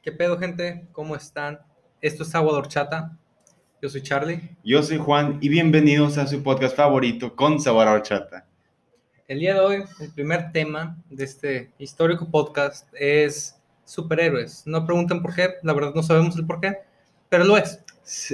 ¿Qué 0.00 0.12
pedo, 0.12 0.38
gente? 0.38 0.86
¿Cómo 0.92 1.16
están? 1.16 1.58
Esto 2.00 2.22
es 2.22 2.32
Agua 2.32 2.56
Horchata. 2.56 3.18
Yo 3.82 3.88
soy 3.88 4.00
Charlie. 4.00 4.56
Yo 4.62 4.80
soy 4.80 4.96
Juan 4.96 5.38
y 5.40 5.48
bienvenidos 5.48 6.18
a 6.18 6.26
su 6.28 6.40
podcast 6.40 6.76
favorito 6.76 7.34
con 7.34 7.60
sabor 7.60 7.88
horchata. 7.88 8.46
El 9.26 9.40
día 9.40 9.54
de 9.54 9.60
hoy, 9.60 9.84
el 10.00 10.12
primer 10.12 10.52
tema 10.52 10.96
de 11.10 11.24
este 11.24 11.72
histórico 11.78 12.30
podcast 12.30 12.86
es 12.94 13.60
superhéroes. 13.84 14.62
No 14.66 14.86
pregunten 14.86 15.20
por 15.20 15.34
qué, 15.34 15.54
la 15.64 15.72
verdad 15.72 15.92
no 15.92 16.04
sabemos 16.04 16.36
el 16.36 16.46
por 16.46 16.60
qué, 16.60 16.76
pero 17.28 17.42
lo 17.42 17.56
es. 17.56 17.80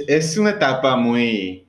Es 0.07 0.37
una 0.37 0.51
etapa 0.51 0.95
muy 0.95 1.65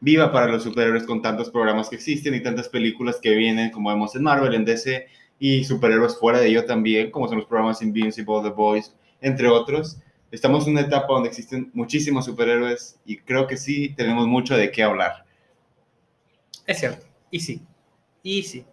viva 0.00 0.32
para 0.32 0.48
los 0.48 0.64
superhéroes 0.64 1.04
con 1.04 1.22
tantos 1.22 1.50
programas 1.50 1.88
que 1.88 1.94
existen 1.94 2.34
y 2.34 2.42
tantas 2.42 2.68
películas 2.68 3.20
que 3.22 3.30
vienen, 3.30 3.70
como 3.70 3.90
vemos 3.90 4.16
en 4.16 4.24
Marvel, 4.24 4.54
en 4.54 4.64
DC, 4.64 5.06
y 5.38 5.62
superhéroes 5.62 6.18
fuera 6.18 6.40
de 6.40 6.48
ello 6.48 6.64
también, 6.64 7.12
como 7.12 7.28
son 7.28 7.38
los 7.38 7.46
programas 7.46 7.80
Invincible, 7.80 8.42
The 8.42 8.50
Boys, 8.50 8.92
entre 9.20 9.48
otros. 9.48 9.98
Estamos 10.30 10.66
en 10.66 10.72
una 10.72 10.82
etapa 10.82 11.06
donde 11.14 11.28
existen 11.28 11.70
muchísimos 11.72 12.24
superhéroes 12.24 12.98
y 13.06 13.18
creo 13.18 13.46
que 13.46 13.56
sí 13.56 13.94
tenemos 13.96 14.26
mucho 14.26 14.56
de 14.56 14.70
qué 14.70 14.82
hablar. 14.82 15.24
Es 16.66 16.78
cierto, 16.80 17.06
y 17.30 17.40
sí, 17.40 17.62
y 18.22 18.42
sí. 18.42 18.64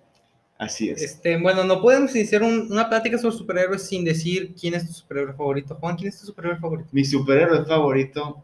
Así 0.58 0.90
es. 0.90 1.02
Este, 1.02 1.38
bueno, 1.38 1.63
no 1.63 1.82
podemos 1.82 2.16
iniciar 2.16 2.41
un- 2.44 2.71
una 2.71 2.88
plática 2.90 3.18
sobre 3.18 3.35
superhéroes 3.35 3.85
sin 3.88 4.04
decir 4.05 4.54
quién 4.59 4.73
es 4.76 4.85
tu 4.88 4.94
superhéroe 4.94 5.34
favorito. 5.34 5.76
Juan, 5.76 5.95
¿quién 5.95 6.09
es 6.09 6.20
tu 6.20 6.26
superhéroe 6.27 6.57
favorito? 6.60 6.90
Mi 6.91 7.04
superhéroe 7.04 7.66
favorito 7.66 8.44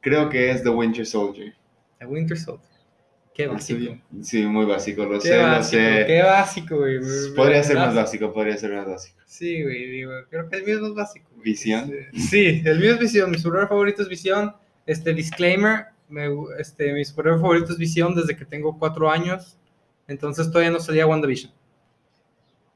creo 0.00 0.28
que 0.28 0.50
es 0.50 0.62
The 0.62 0.70
Winter 0.70 1.06
Soldier. 1.06 1.54
The 1.98 2.06
Winter 2.06 2.36
Soldier. 2.38 2.68
Qué 3.34 3.44
¿El 3.44 3.50
básico. 3.50 3.96
Sí, 4.22 4.42
muy 4.44 4.66
básico, 4.66 5.04
lo 5.04 5.18
Qué 5.20 5.28
sé, 5.28 5.36
lo 5.36 5.42
básico, 5.44 5.82
sé. 5.82 6.04
qué 6.06 6.22
básico, 6.22 6.76
güey. 6.78 6.98
Podría 7.36 7.62
ser 7.62 7.76
más 7.76 7.94
Básico. 7.94 8.32
podría 8.32 8.56
ser 8.56 8.72
más 8.72 8.86
básico. 8.86 9.18
Sí, 9.24 9.62
güey, 9.62 9.88
digo, 9.88 10.10
creo 10.28 10.48
que 10.48 10.56
el 10.56 10.64
mío 10.64 10.74
es 10.76 10.80
más 10.82 10.94
básico. 10.94 11.28
güey. 11.32 11.44
¿Visión? 11.44 11.90
Sí, 12.14 12.62
el 12.64 12.78
mío 12.80 12.92
es 12.94 12.98
Visión, 12.98 13.30
mi 13.30 13.38
superhéroe 13.38 13.68
favorito 13.68 14.02
es 14.02 14.08
Visión. 14.08 14.54
Este, 14.84 15.14
disclaimer, 15.14 15.86
me 16.08 16.26
este, 16.58 16.92
mi 16.92 17.04
superhéroe 17.04 17.38
favorito 17.40 17.72
es 17.72 17.78
Visión 17.78 18.14
desde 18.14 18.36
que 18.36 18.44
tengo 18.44 18.76
cuatro 18.78 19.08
años, 19.10 19.56
entonces 20.08 20.48
todavía 20.50 20.70
no 20.72 20.80
salía 20.80 21.06
WandaVision. 21.06 21.52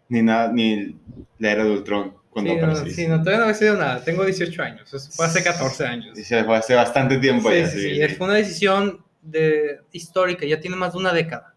Ni 0.09 0.23
nada, 0.23 0.53
ni 0.53 0.97
la 1.39 1.51
era 1.53 1.65
de 1.65 1.71
Ultron 1.71 2.15
cuando 2.31 2.53
sí, 2.53 2.57
no, 2.57 2.67
apareció. 2.67 2.95
sí, 2.95 3.09
no, 3.09 3.19
todavía 3.19 3.39
no 3.39 3.45
había 3.45 3.55
sido 3.55 3.77
nada, 3.77 4.05
tengo 4.05 4.25
18 4.25 4.63
años, 4.63 4.93
eso 4.93 5.11
fue 5.13 5.27
hace 5.27 5.43
14 5.43 5.85
años. 5.87 6.19
Sí, 6.19 6.35
fue 6.45 6.57
hace 6.57 6.75
bastante 6.75 7.19
tiempo 7.19 7.49
Sí, 7.51 7.57
ya, 7.59 7.67
sí, 7.69 7.81
sí, 7.81 8.09
sí. 8.09 8.15
fue 8.15 8.27
una 8.27 8.37
decisión 8.37 9.04
de, 9.25 9.81
histórica, 9.93 10.47
ya 10.47 10.61
tiene 10.61 10.77
más 10.77 10.93
de 10.93 10.99
una 10.99 11.13
década. 11.13 11.55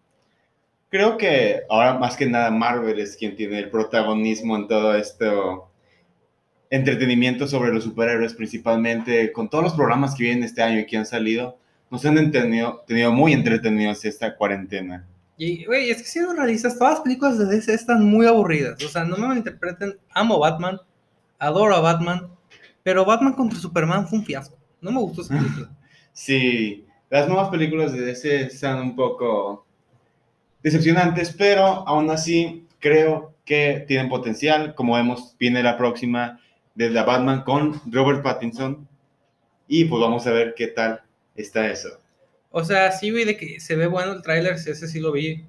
Creo 0.90 1.18
que 1.18 1.62
ahora 1.68 1.94
más 1.94 2.16
que 2.16 2.26
nada 2.26 2.50
Marvel 2.50 2.98
es 2.98 3.16
quien 3.16 3.36
tiene 3.36 3.58
el 3.58 3.70
protagonismo 3.70 4.56
en 4.56 4.68
todo 4.68 4.94
esto 4.94 5.70
entretenimiento 6.70 7.46
sobre 7.46 7.72
los 7.72 7.84
superhéroes, 7.84 8.34
principalmente 8.34 9.32
con 9.32 9.48
todos 9.48 9.64
los 9.64 9.74
programas 9.74 10.14
que 10.14 10.24
vienen 10.24 10.44
este 10.44 10.62
año 10.62 10.80
y 10.80 10.86
que 10.86 10.96
han 10.96 11.06
salido, 11.06 11.58
nos 11.90 12.04
han 12.04 12.18
entendido, 12.18 12.84
tenido 12.86 13.12
muy 13.12 13.32
entretenidos 13.32 14.04
esta 14.04 14.36
cuarentena. 14.36 15.06
Y, 15.36 15.64
güey, 15.64 15.90
es 15.90 15.98
que 15.98 16.08
siendo 16.08 16.34
realistas, 16.34 16.78
todas 16.78 16.94
las 16.94 17.02
películas 17.02 17.38
de 17.38 17.46
DC 17.46 17.72
están 17.72 18.04
muy 18.04 18.26
aburridas. 18.26 18.82
O 18.82 18.88
sea, 18.88 19.04
no 19.04 19.16
me 19.16 19.28
malinterpreten, 19.28 19.96
amo 20.10 20.38
Batman, 20.38 20.80
adoro 21.38 21.74
a 21.76 21.80
Batman, 21.80 22.28
pero 22.82 23.04
Batman 23.04 23.34
contra 23.34 23.58
Superman 23.58 24.08
fue 24.08 24.18
un 24.18 24.24
fiasco. 24.24 24.58
No 24.80 24.90
me 24.90 25.00
gustó 25.00 25.22
esa 25.22 25.34
película. 25.36 25.70
Sí, 26.12 26.84
las 27.10 27.28
nuevas 27.28 27.48
películas 27.48 27.92
de 27.92 28.00
DC 28.00 28.42
están 28.42 28.80
un 28.80 28.96
poco 28.96 29.66
decepcionantes, 30.62 31.34
pero 31.36 31.64
aún 31.64 32.10
así 32.10 32.66
creo 32.78 33.34
que 33.44 33.84
tienen 33.86 34.08
potencial. 34.08 34.74
Como 34.74 34.94
vemos, 34.94 35.34
viene 35.38 35.62
la 35.62 35.76
próxima 35.76 36.40
de 36.74 36.90
The 36.90 37.02
Batman 37.02 37.42
con 37.42 37.80
Robert 37.90 38.22
Pattinson. 38.22 38.86
Y 39.66 39.84
pues 39.86 40.00
vamos 40.00 40.26
a 40.26 40.32
ver 40.32 40.54
qué 40.56 40.68
tal 40.68 41.02
está 41.34 41.68
eso. 41.70 41.88
O 42.50 42.64
sea, 42.64 42.92
sí, 42.92 43.10
güey, 43.10 43.24
de 43.24 43.36
que 43.36 43.60
se 43.60 43.76
ve 43.76 43.86
bueno 43.86 44.12
el 44.12 44.22
tráiler, 44.22 44.54
ese 44.54 44.74
sí 44.88 45.00
lo 45.00 45.12
vi. 45.12 45.44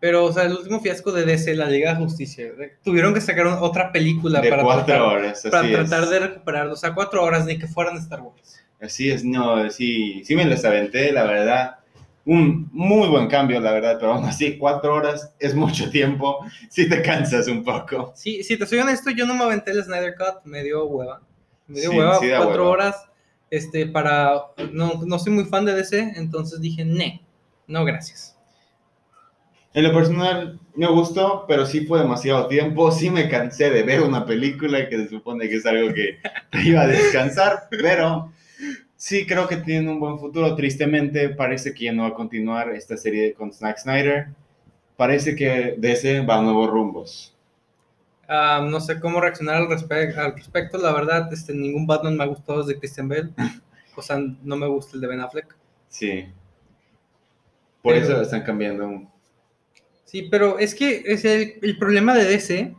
Pero, 0.00 0.24
o 0.26 0.32
sea, 0.32 0.44
el 0.44 0.52
último 0.52 0.80
fiasco 0.80 1.10
de 1.10 1.24
DC, 1.24 1.54
la 1.54 1.68
Liga 1.68 1.92
de 1.92 2.00
Justicia, 2.00 2.52
tuvieron 2.84 3.12
que 3.12 3.20
sacar 3.20 3.46
otra 3.46 3.90
película 3.90 4.40
De 4.40 4.48
para, 4.48 4.62
cuatro 4.62 4.84
tratar, 4.86 5.02
horas, 5.02 5.38
así 5.38 5.50
para 5.50 5.68
tratar 5.68 6.08
de 6.08 6.18
recuperarlo. 6.20 6.74
O 6.74 6.76
sea, 6.76 6.94
cuatro 6.94 7.22
horas, 7.24 7.44
ni 7.46 7.58
que 7.58 7.66
fueran 7.66 7.96
Star 7.96 8.20
Wars. 8.20 8.57
Así 8.80 9.10
es, 9.10 9.24
no, 9.24 9.68
sí, 9.70 10.22
sí 10.24 10.36
me 10.36 10.44
las 10.44 10.64
aventé, 10.64 11.10
la 11.12 11.24
verdad. 11.24 11.74
Un 12.24 12.68
muy 12.72 13.08
buen 13.08 13.26
cambio, 13.28 13.58
la 13.60 13.72
verdad, 13.72 13.96
pero 13.98 14.12
aún 14.12 14.24
así, 14.26 14.58
cuatro 14.58 14.94
horas 14.94 15.32
es 15.40 15.54
mucho 15.54 15.90
tiempo. 15.90 16.38
Sí 16.68 16.88
te 16.88 17.00
cansas 17.02 17.48
un 17.48 17.64
poco. 17.64 18.12
Sí, 18.14 18.42
si 18.42 18.56
te 18.58 18.66
soy 18.66 18.78
honesto, 18.78 19.10
yo 19.10 19.26
no 19.26 19.34
me 19.34 19.44
aventé 19.44 19.70
el 19.70 19.82
Snyder 19.82 20.14
Cut, 20.14 20.44
me 20.44 20.62
dio 20.62 20.84
hueva. 20.86 21.22
Me 21.66 21.80
dio 21.80 21.90
Sí, 21.90 21.96
hueva, 21.98 22.18
sí 22.20 22.26
cuatro 22.28 22.48
hueva. 22.64 22.68
horas. 22.68 23.04
Este, 23.50 23.86
para. 23.86 24.32
No, 24.72 25.00
no 25.06 25.18
soy 25.18 25.32
muy 25.32 25.44
fan 25.46 25.64
de 25.64 25.74
DC, 25.74 26.12
entonces 26.16 26.60
dije, 26.60 26.84
ne, 26.84 27.24
no, 27.66 27.84
gracias. 27.84 28.36
En 29.74 29.84
lo 29.84 29.92
personal 29.92 30.58
me 30.74 30.86
gustó, 30.88 31.44
pero 31.46 31.64
sí 31.66 31.86
fue 31.86 32.00
demasiado 32.00 32.46
tiempo. 32.46 32.90
Sí 32.90 33.10
me 33.10 33.28
cansé 33.28 33.70
de 33.70 33.82
ver 33.82 34.02
una 34.02 34.24
película 34.26 34.88
que 34.88 34.96
se 34.98 35.08
supone 35.08 35.48
que 35.48 35.56
es 35.56 35.66
algo 35.66 35.92
que 35.94 36.18
te 36.50 36.62
iba 36.68 36.82
a 36.82 36.86
descansar, 36.86 37.68
pero 37.70 38.32
sí 38.98 39.26
creo 39.26 39.48
que 39.48 39.56
tiene 39.56 39.90
un 39.90 39.98
buen 40.00 40.18
futuro. 40.18 40.54
Tristemente 40.54 41.30
parece 41.30 41.72
que 41.72 41.84
ya 41.84 41.92
no 41.92 42.02
va 42.02 42.08
a 42.10 42.14
continuar 42.14 42.70
esta 42.72 42.98
serie 42.98 43.32
con 43.32 43.50
Zack 43.52 43.78
Snyder. 43.78 44.28
Parece 44.98 45.34
que 45.34 45.76
DC 45.78 46.20
va 46.26 46.38
a 46.38 46.42
nuevos 46.42 46.68
rumbos. 46.68 47.34
Ah, 48.28 48.62
no 48.68 48.78
sé 48.80 49.00
cómo 49.00 49.20
reaccionar 49.22 49.54
al, 49.56 49.68
respe- 49.68 50.14
al 50.14 50.34
respecto. 50.34 50.76
La 50.76 50.92
verdad, 50.92 51.32
este, 51.32 51.54
ningún 51.54 51.86
Batman 51.86 52.16
me 52.18 52.24
ha 52.24 52.26
gustado 52.26 52.62
desde 52.62 52.78
Christian 52.78 53.08
Bale. 53.08 53.30
O 53.96 54.02
sea, 54.02 54.16
no 54.44 54.54
me 54.56 54.68
gusta 54.68 54.94
el 54.94 55.00
de 55.00 55.08
Ben 55.08 55.18
Affleck. 55.20 55.56
Sí. 55.88 56.26
Por 57.82 57.94
Pero- 57.94 58.04
eso 58.04 58.22
están 58.22 58.42
cambiando. 58.42 59.02
Sí, 60.04 60.28
pero 60.30 60.58
es 60.60 60.72
que 60.74 61.02
es 61.04 61.24
el, 61.24 61.54
el 61.62 61.76
problema 61.78 62.14
de 62.14 62.24
DC 62.24 62.76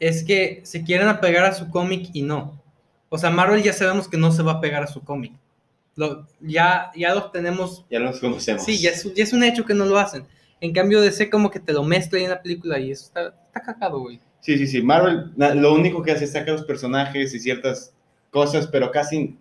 es 0.00 0.24
que 0.24 0.60
se 0.64 0.82
quieren 0.82 1.06
apegar 1.06 1.44
a 1.44 1.52
su 1.54 1.70
cómic 1.70 2.08
y 2.12 2.22
no. 2.22 2.60
O 3.08 3.18
sea, 3.18 3.30
Marvel 3.30 3.62
ya 3.62 3.72
sabemos 3.72 4.08
que 4.08 4.16
no 4.16 4.32
se 4.32 4.42
va 4.42 4.52
a 4.52 4.60
pegar 4.60 4.82
a 4.82 4.86
su 4.86 5.02
cómic. 5.02 5.32
Lo, 5.96 6.26
ya, 6.40 6.90
ya 6.96 7.14
lo 7.14 7.30
tenemos 7.30 7.86
Ya 7.88 8.00
los 8.00 8.18
conocemos. 8.18 8.64
Sí, 8.64 8.78
ya 8.78 8.90
es, 8.90 9.14
ya 9.14 9.22
es 9.22 9.32
un 9.32 9.44
hecho 9.44 9.64
que 9.64 9.74
no 9.74 9.84
lo 9.84 9.98
hacen. 9.98 10.26
En 10.60 10.72
cambio, 10.72 11.00
DC 11.00 11.30
como 11.30 11.50
que 11.50 11.60
te 11.60 11.72
lo 11.72 11.84
mezcla 11.84 12.18
ahí 12.18 12.24
en 12.24 12.30
la 12.30 12.42
película 12.42 12.78
y 12.78 12.90
eso 12.90 13.06
está, 13.06 13.34
está 13.46 13.62
cagado, 13.62 14.00
güey. 14.00 14.18
Sí, 14.40 14.58
sí, 14.58 14.66
sí. 14.66 14.82
Marvel 14.82 15.32
lo 15.36 15.74
único 15.74 16.02
que 16.02 16.12
hace 16.12 16.24
es 16.24 16.32
sacar 16.32 16.54
los 16.54 16.64
personajes 16.64 17.34
y 17.34 17.40
ciertas 17.40 17.94
cosas, 18.30 18.66
pero 18.66 18.90
casi 18.90 19.38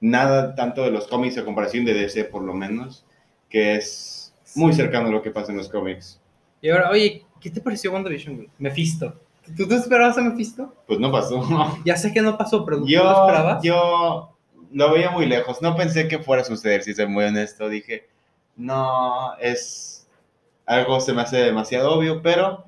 nada 0.00 0.54
tanto 0.54 0.82
de 0.82 0.90
los 0.90 1.06
cómics 1.08 1.38
a 1.38 1.44
comparación 1.44 1.84
de 1.84 1.94
DC, 1.94 2.24
por 2.24 2.42
lo 2.42 2.54
menos, 2.54 3.04
que 3.48 3.76
es 3.76 4.34
muy 4.54 4.72
cercano 4.72 5.08
a 5.08 5.10
lo 5.10 5.22
que 5.22 5.30
pasa 5.30 5.52
en 5.52 5.58
los 5.58 5.68
cómics. 5.68 6.20
Y 6.60 6.70
ahora, 6.70 6.90
oye, 6.90 7.24
¿qué 7.40 7.50
te 7.50 7.60
pareció 7.60 7.92
WandaVision, 7.92 8.36
güey? 8.36 8.48
Mephisto. 8.58 9.20
¿Tú 9.56 9.68
te 9.68 9.74
esperabas 9.74 10.16
a 10.18 10.22
Mephisto? 10.22 10.74
Pues 10.86 10.98
no 10.98 11.12
pasó. 11.12 11.42
Ya 11.84 11.96
sé 11.96 12.12
que 12.12 12.22
no 12.22 12.36
pasó, 12.36 12.64
pero 12.64 12.78
¿tú 12.78 12.86
lo 12.86 13.20
esperabas? 13.22 13.62
yo 13.62 14.36
lo 14.72 14.92
veía 14.92 15.10
muy 15.10 15.26
lejos. 15.26 15.62
No 15.62 15.76
pensé 15.76 16.08
que 16.08 16.18
fuera 16.18 16.42
a 16.42 16.44
suceder, 16.44 16.82
si 16.82 16.94
soy 16.94 17.06
muy 17.06 17.24
honesto. 17.24 17.68
Dije, 17.68 18.08
no, 18.56 19.36
es 19.38 20.08
algo 20.66 21.00
se 21.00 21.12
me 21.12 21.22
hace 21.22 21.36
demasiado 21.38 21.92
obvio, 21.92 22.22
pero 22.22 22.64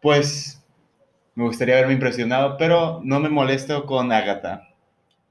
pues 0.00 0.62
me 1.34 1.44
gustaría 1.44 1.74
haberme 1.74 1.94
impresionado, 1.94 2.56
pero 2.56 3.00
no 3.04 3.20
me 3.20 3.28
molesto 3.28 3.84
con 3.84 4.12
Agatha. 4.12 4.68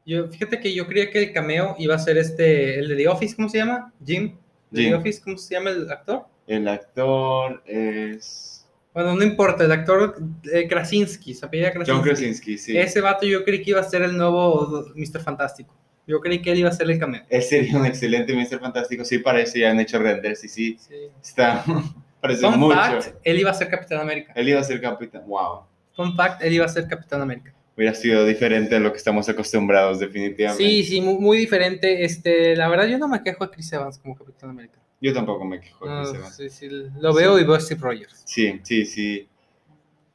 Yo, 0.06 0.28
fíjate 0.28 0.59
que 0.59 0.74
yo 0.74 0.88
creía 0.88 1.12
que 1.12 1.24
el 1.24 1.34
cameo 1.34 1.75
iba 1.78 1.96
a 1.96 2.00
ser 2.00 2.18
este, 2.18 2.80
el 2.80 2.90
de 2.90 2.96
The 2.96 3.08
Office, 3.08 3.36
¿cómo 3.36 3.50
se 3.50 3.59
llama? 3.59 3.94
Jim. 4.03 4.36
¿De 4.72 4.81
Jim. 4.81 4.92
The 4.92 4.96
Office, 4.96 5.22
¿cómo 5.24 5.38
se 5.38 5.56
llama 5.56 5.69
el 5.69 5.90
actor? 5.90 6.25
El 6.48 6.68
actor 6.68 7.62
es 7.66 8.59
Bueno, 8.94 9.16
no 9.16 9.24
importa, 9.24 9.64
el 9.66 9.72
actor 9.72 10.16
eh, 10.52 10.68
Krasinski, 10.68 11.34
se 11.34 11.46
apellida 11.46 11.72
Krasinski. 11.72 11.92
John 11.94 12.02
Krasinski, 12.04 12.58
sí. 12.58 12.78
Ese 12.78 13.02
vato 13.02 13.25
yo 13.25 13.44
creí 13.46 13.62
que 13.62 13.69
iba 13.72 13.80
a 13.80 13.84
ser 13.84 14.02
el 14.02 14.18
nuevo 14.18 14.86
Mr. 14.96 15.22
Fantástico. 15.22 15.75
Yo 16.08 16.19
creí 16.22 16.42
que 16.42 16.52
él 16.52 16.58
iba 16.60 16.69
a 16.69 16.72
ser 16.72 16.90
el 16.90 16.98
cameo. 17.00 17.22
Él 17.30 17.44
sería 17.44 17.78
un 17.78 17.86
excelente 17.86 18.34
Mr. 18.34 18.60
Fantástico. 18.60 19.06
Sí, 19.06 19.19
parece, 19.19 19.60
ya 19.60 19.69
han 19.69 19.80
hecho 19.80 20.00
renders 20.00 20.44
y 20.44 20.48
sí, 20.50 20.78
Sí. 20.80 20.96
está. 21.22 21.63
parece 22.22 22.42
Fun 22.42 22.60
mucho. 22.60 22.75
fact, 22.75 23.16
él 23.24 23.40
iba 23.40 23.52
a 23.52 23.54
ser 23.54 23.69
Capitán 23.69 24.00
América. 24.02 24.34
Él 24.36 24.50
iba 24.50 24.60
a 24.60 24.63
ser 24.63 24.81
capitán. 24.81 25.22
Wow. 25.28 25.62
Fun 25.96 26.16
fact, 26.16 26.42
él 26.44 26.54
iba 26.54 26.66
a 26.66 26.69
ser 26.69 26.88
Capitán 26.88 27.22
América. 27.22 27.54
Hubiera 27.78 27.94
sido 27.94 28.25
diferente 28.25 28.75
a 28.75 28.80
lo 28.80 28.92
que 28.92 28.98
estamos 28.98 29.30
acostumbrados, 29.30 30.00
definitivamente. 30.00 30.62
Sí, 30.63 30.84
sí, 30.84 31.00
muy, 31.00 31.16
muy 31.19 31.38
diferente. 31.38 32.04
Este, 32.04 32.56
la 32.56 32.68
verdad, 32.68 32.88
yo 32.88 32.98
no 32.98 33.08
me 33.08 33.22
quejo 33.24 33.46
de 33.46 33.52
Chris 33.52 33.72
Evans 33.72 34.00
como 34.00 34.16
Capitán 34.16 34.50
América. 34.50 34.80
Yo 35.01 35.13
tampoco 35.13 35.46
me 35.46 35.60
quejo. 35.62 35.86
de 35.86 35.92
No, 35.92 36.01
Chris 36.01 36.16
Evans. 36.16 36.36
sí, 36.36 36.50
sí, 36.50 36.69
lo 37.00 37.13
veo 37.13 37.40
y 37.40 37.44
veo 37.44 37.56
a 37.56 37.60
Steve 37.60 37.81
Rogers. 37.81 38.22
Sí, 38.25 38.60
sí, 38.63 38.86
sí. 38.86 39.28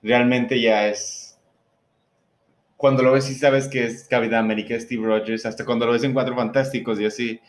Realmente 0.02 0.60
ya 0.60 0.88
es. 0.88 1.38
Cuando 2.76 3.02
lo 3.02 3.12
ves 3.12 3.30
y 3.30 3.34
sabes 3.34 3.68
que 3.68 3.84
es 3.84 4.04
Capitán 4.04 4.40
América, 4.44 4.78
Steve 4.78 5.06
Rogers, 5.06 5.46
hasta 5.46 5.64
cuando 5.64 5.86
lo 5.86 5.92
ves 5.92 6.04
en 6.04 6.12
Cuatro 6.12 6.36
Fantásticos 6.36 7.00
y 7.00 7.06
así, 7.06 7.40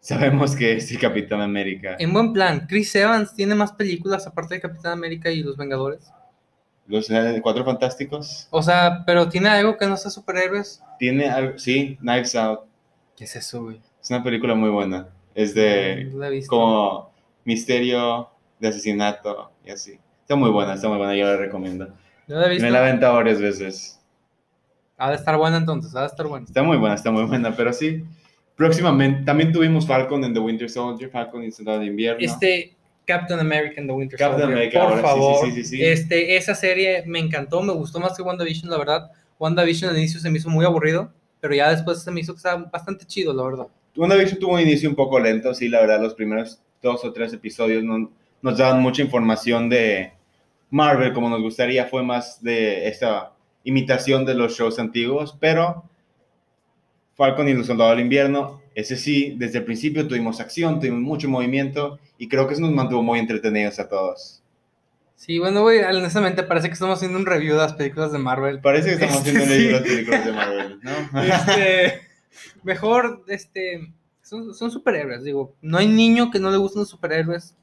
sabemos 0.00 0.56
que 0.56 0.74
es 0.76 0.90
el 0.90 0.98
Capitán 0.98 1.42
América. 1.42 1.96
En 1.98 2.12
buen 2.12 2.32
plan, 2.32 2.66
Chris 2.66 2.94
Evans 2.94 3.34
tiene 3.34 3.54
más 3.54 3.72
películas 3.72 4.26
aparte 4.26 4.54
de 4.54 4.60
Capitán 4.62 4.92
América 4.92 5.30
y 5.30 5.42
Los 5.42 5.58
Vengadores. 5.58 6.10
Los 6.86 7.10
eh, 7.10 7.40
Cuatro 7.42 7.66
Fantásticos. 7.66 8.48
O 8.50 8.62
sea, 8.62 9.02
pero 9.04 9.28
tiene 9.28 9.50
algo 9.50 9.76
que 9.76 9.86
no 9.86 9.98
sea 9.98 10.10
superhéroes. 10.10 10.82
Tiene 10.98 11.28
algo, 11.28 11.58
sí, 11.58 11.98
Knives 12.00 12.34
Out. 12.34 12.60
¿Qué 13.14 13.24
es 13.24 13.36
eso, 13.36 13.64
güey? 13.64 13.82
Es 14.00 14.08
una 14.08 14.22
película 14.22 14.54
muy 14.54 14.70
buena. 14.70 15.08
Es 15.38 15.54
de 15.54 16.10
No 16.12 16.26
como 16.48 17.12
misterio 17.44 18.28
de 18.58 18.66
asesinato 18.66 19.52
y 19.64 19.70
así. 19.70 19.96
Está 20.22 20.34
muy 20.34 20.50
buena, 20.50 20.74
está 20.74 20.88
muy 20.88 20.98
buena, 20.98 21.14
yo 21.14 21.26
la 21.26 21.36
recomiendo. 21.36 21.94
No 22.26 22.40
la 22.40 22.46
he 22.46 22.50
visto. 22.50 22.64
Me 22.64 22.72
la 22.72 22.80
he 22.80 22.82
aventado 22.88 23.14
varias 23.14 23.40
veces. 23.40 24.00
Ha 24.96 25.10
de 25.10 25.14
estar 25.14 25.36
buena 25.36 25.58
entonces, 25.58 25.94
ha 25.94 26.00
de 26.00 26.06
estar 26.08 26.26
buena. 26.26 26.44
Está 26.44 26.64
muy 26.64 26.76
buena, 26.76 26.96
está 26.96 27.12
muy 27.12 27.22
buena, 27.22 27.54
pero 27.54 27.72
sí. 27.72 28.04
Próximamente, 28.56 29.22
también 29.22 29.52
tuvimos 29.52 29.86
Falcon 29.86 30.24
en 30.24 30.34
The 30.34 30.40
Winter 30.40 30.68
Soldier, 30.68 31.08
Falcon 31.08 31.44
en 31.44 31.52
Soldado 31.52 31.78
de 31.78 31.86
Invierno. 31.86 32.18
Este 32.20 32.74
Captain 33.06 33.38
America 33.38 33.80
and 33.80 33.88
the 33.88 33.94
Winter 33.94 34.18
Captain 34.18 34.40
Soldier, 34.40 34.58
America, 34.58 34.80
por 34.80 34.90
ahora 34.90 35.02
favor. 35.02 35.46
sí, 35.46 35.52
sí, 35.52 35.62
sí, 35.62 35.76
sí. 35.76 35.84
Este, 35.84 36.36
esa 36.36 36.56
serie 36.56 37.04
me 37.06 37.20
encantó, 37.20 37.62
me 37.62 37.72
gustó 37.74 38.00
más 38.00 38.16
que 38.16 38.22
WandaVision, 38.22 38.68
la 38.68 38.78
verdad. 38.78 39.12
WandaVision 39.38 39.90
al 39.90 39.98
inicio 39.98 40.18
se 40.18 40.28
me 40.30 40.38
hizo 40.38 40.50
muy 40.50 40.64
aburrido, 40.64 41.12
pero 41.38 41.54
ya 41.54 41.70
después 41.70 42.02
se 42.02 42.10
me 42.10 42.22
hizo 42.22 42.32
que 42.32 42.38
estaba 42.38 42.64
bastante 42.64 43.04
chido, 43.06 43.32
la 43.32 43.44
verdad. 43.44 43.68
WandaVision 43.98 44.38
tuvo 44.38 44.54
un 44.54 44.60
inicio 44.60 44.88
un 44.88 44.96
poco 44.96 45.18
lento, 45.20 45.52
sí, 45.54 45.68
la 45.68 45.80
verdad, 45.80 46.00
los 46.00 46.14
primeros 46.14 46.60
dos 46.82 47.04
o 47.04 47.12
tres 47.12 47.32
episodios 47.32 47.82
no, 47.82 48.10
nos 48.42 48.58
daban 48.58 48.80
mucha 48.80 49.02
información 49.02 49.68
de 49.68 50.12
Marvel 50.70 51.12
como 51.12 51.28
nos 51.28 51.40
gustaría, 51.40 51.86
fue 51.86 52.02
más 52.02 52.42
de 52.42 52.88
esta 52.88 53.32
imitación 53.64 54.24
de 54.24 54.34
los 54.34 54.56
shows 54.56 54.78
antiguos, 54.78 55.36
pero 55.40 55.84
Falcon 57.16 57.48
y 57.48 57.54
los 57.54 57.66
Soldados 57.66 57.96
del 57.96 58.04
Invierno, 58.04 58.62
ese 58.74 58.96
sí, 58.96 59.34
desde 59.36 59.58
el 59.58 59.64
principio 59.64 60.06
tuvimos 60.06 60.40
acción, 60.40 60.78
tuvimos 60.78 61.00
mucho 61.00 61.28
movimiento 61.28 61.98
y 62.16 62.28
creo 62.28 62.46
que 62.46 62.52
eso 62.54 62.62
nos 62.62 62.72
mantuvo 62.72 63.02
muy 63.02 63.18
entretenidos 63.18 63.80
a 63.80 63.88
todos. 63.88 64.42
Sí, 65.16 65.40
bueno, 65.40 65.62
güey, 65.62 65.80
honestamente 65.82 66.44
parece 66.44 66.68
que 66.68 66.74
estamos 66.74 66.98
haciendo 66.98 67.18
un 67.18 67.26
review 67.26 67.54
de 67.54 67.62
las 67.62 67.72
películas 67.72 68.12
de 68.12 68.18
Marvel. 68.18 68.60
Parece 68.60 68.90
que 68.90 68.94
estamos 69.04 69.16
haciendo 69.16 69.44
Sí. 69.46 69.48
review 69.50 69.66
de 69.66 69.72
las 69.72 69.82
películas 69.88 70.24
de 70.26 70.32
Marvel, 70.32 70.80
¿no? 70.82 71.22
Este, 71.22 72.00
mejor, 72.62 73.24
este, 73.28 73.92
son, 74.22 74.54
son 74.54 74.70
superhéroes, 74.70 75.24
digo, 75.24 75.54
no 75.62 75.78
hay 75.78 75.88
niño 75.88 76.30
que 76.30 76.38
no 76.38 76.50
le 76.50 76.58
gusten 76.58 76.80
los 76.80 76.88
superhéroes. 76.88 77.54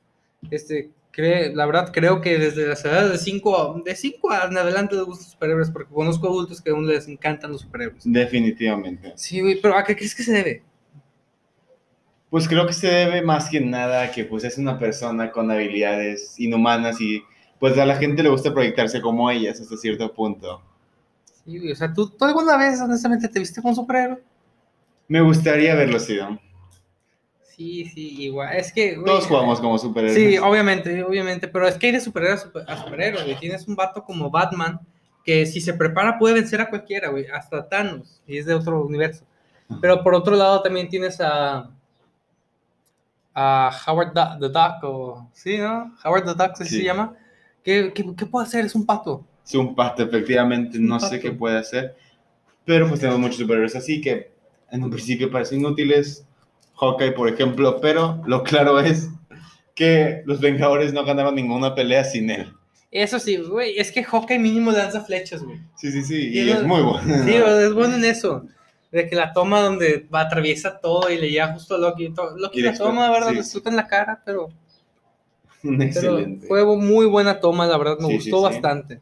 Este, 0.51 0.91
cree, 1.15 1.56
la 1.56 1.65
verdad 1.65 1.91
creo 1.94 2.19
que 2.19 2.38
desde 2.38 2.67
las 2.67 2.83
edades 2.83 3.12
de 3.12 3.17
5 3.17 3.81
de 3.85 3.95
cinco 3.95 4.33
en 4.33 4.57
adelante 4.57 4.95
les 4.95 5.06
gustan 5.06 5.23
los 5.23 5.31
superhéroes, 5.31 5.71
porque 5.71 5.94
conozco 5.94 6.27
adultos 6.27 6.62
que 6.62 6.71
aún 6.71 6.85
les 6.88 7.07
encantan 7.07 7.51
los 7.51 7.62
superhéroes. 7.62 8.03
Definitivamente. 8.06 9.13
Sí, 9.15 9.39
güey, 9.39 9.62
pero 9.62 9.77
¿a 9.77 9.83
qué 9.83 9.95
crees 9.95 10.13
que 10.13 10.23
se 10.23 10.33
debe? 10.33 10.63
Pues 12.29 12.50
creo 12.50 12.67
que 12.67 12.73
se 12.73 12.88
debe 12.88 13.21
más 13.21 13.50
que 13.50 13.62
nada 13.62 14.03
a 14.03 14.12
que 14.12 14.25
pues 14.25 14.44
es 14.44 14.57
una 14.57 14.77
persona 14.77 15.31
con 15.31 15.50
habilidades 15.50 16.38
inhumanas 16.38 17.00
y 17.00 17.23
pues 17.59 17.77
a 17.77 17.85
la 17.85 17.95
gente 17.95 18.21
le 18.21 18.29
gusta 18.29 18.53
proyectarse 18.53 19.00
como 19.00 19.31
ellas 19.31 19.62
hasta 19.62 19.77
cierto 19.77 20.12
punto. 20.13 20.62
Sí, 21.45 21.59
güey, 21.59 21.71
o 21.71 21.75
sea, 21.75 21.94
¿tú, 21.94 22.09
¿tú 22.09 22.25
alguna 22.25 22.57
vez 22.57 22.81
honestamente 22.81 23.29
te 23.29 23.39
viste 23.39 23.62
como 23.62 23.69
un 23.69 23.75
superhéroe? 23.75 24.21
Me 25.07 25.22
gustaría 25.22 25.75
verlo 25.75 26.00
sido. 26.00 26.40
Sí, 27.44 27.86
sí, 27.86 28.24
igual, 28.24 28.54
es 28.57 28.74
que... 28.74 28.96
güey, 28.96 29.06
Todos 29.06 29.28
jugamos 29.28 29.62
como 29.62 29.78
superhéroes. 29.78 30.16
Sí, 30.18 30.38
obviamente, 30.38 31.04
obviamente, 31.04 31.48
pero 31.48 31.68
es 31.68 31.78
que 31.78 31.88
hay 31.88 31.94
de 31.94 32.02
superhéroe 32.02 32.36
a, 32.36 32.38
super- 32.38 32.66
a 32.69 32.84
superhéroe, 32.84 33.24
güey. 33.24 33.40
Tienes 33.40 33.66
un 33.68 33.75
vato 33.75 34.04
como 34.04 34.30
Batman 34.30 34.80
que 35.24 35.46
si 35.46 35.62
se 35.62 35.74
prepara 35.74 36.19
puede 36.19 36.34
vencer 36.36 36.60
a 36.62 36.69
cualquiera, 36.69 37.10
güey, 37.10 37.28
hasta 37.28 37.68
Thanos, 37.69 38.22
y 38.28 38.38
es 38.38 38.46
de 38.46 38.54
otro 38.56 38.84
universo. 38.84 39.25
Pero 39.81 40.04
por 40.04 40.13
otro 40.13 40.36
lado 40.36 40.62
también 40.62 40.90
tienes 40.90 41.19
a 41.22 41.69
a 43.34 43.72
Howard 43.88 44.13
the 44.40 44.48
Duck, 44.50 44.84
o 44.84 45.30
sí, 45.34 45.58
¿no? 45.58 45.94
Howard 46.04 46.24
the 46.25 46.31
Duck, 46.34 46.51
así 46.54 46.66
Sí. 46.66 46.78
se 46.78 46.84
llama. 46.84 47.16
¿Qué, 47.63 47.92
qué, 47.94 48.06
qué 48.16 48.25
puede 48.25 48.46
hacer? 48.48 48.66
Es 48.66 48.75
un 48.75 48.86
pato. 48.86 49.25
Es 49.46 49.56
un 49.56 49.75
pato, 49.75 50.04
efectivamente, 50.04 50.78
un 50.78 50.88
no 50.88 50.98
pato. 50.98 51.10
sé 51.10 51.19
qué 51.19 51.31
puede 51.31 51.58
hacer. 51.58 51.96
Pero 52.63 52.88
pues 52.88 53.00
tenemos 53.00 53.19
muchos 53.19 53.38
superhéroes 53.38 53.75
así 53.75 54.01
que 54.01 54.31
en 54.75 54.83
un 54.83 54.89
principio 54.92 55.31
parecen 55.31 55.60
inútiles. 55.62 56.25
Hawkeye, 56.80 57.13
por 57.13 57.30
ejemplo, 57.30 57.80
pero 57.81 58.22
lo 58.27 58.44
claro 58.44 58.80
es 58.80 59.10
que 59.74 60.22
los 60.25 60.39
Vengadores 60.42 60.94
no 60.94 61.04
ganaron 61.06 61.36
ninguna 61.36 61.74
pelea 61.74 62.04
sin 62.04 62.30
él. 62.30 62.51
Eso 62.92 63.19
sí, 63.19 63.38
güey, 63.38 63.77
es 63.77 63.92
que 63.92 64.04
Hawkeye 64.04 64.39
mínimo 64.39 64.72
lanza 64.72 65.01
flechas, 65.01 65.44
güey. 65.44 65.60
Sí, 65.75 65.92
sí, 65.92 66.04
sí, 66.04 66.30
y 66.33 66.50
es 66.50 66.63
muy 66.63 66.81
bueno. 66.81 67.24
Sí, 67.25 67.33
es 67.33 67.74
bueno 67.74 67.95
en 67.95 68.06
eso. 68.06 68.45
De 68.92 69.10
que 69.10 69.16
la 69.16 69.33
toma 69.33 69.60
donde 69.62 70.07
va, 70.13 70.22
atraviesa 70.22 70.80
todo 70.80 71.10
y 71.10 71.18
le 71.18 71.30
llega 71.30 71.51
justo 71.54 71.75
a 71.75 71.77
Loki. 71.77 72.13
To- 72.13 72.38
Loki 72.38 72.60
Y 72.60 72.62
la 72.62 72.72
después- 72.72 72.89
toma, 72.89 73.10
¿verdad? 73.12 73.30
sí, 73.31 73.36
Le 73.36 73.44
suelta 73.44 73.69
en 73.69 73.75
la 73.75 73.88
cara, 73.88 74.22
pero, 74.25 74.50
excelente. 75.63 76.48
fue 76.48 76.63
muy 76.77 77.06
buena 77.06 77.39
toma, 77.39 77.66
la 77.68 77.77
verdad, 77.77 77.98
me 78.00 78.07
sí, 78.07 78.16
gustó 78.16 78.38
sí. 78.38 78.44
bastante. 78.44 79.01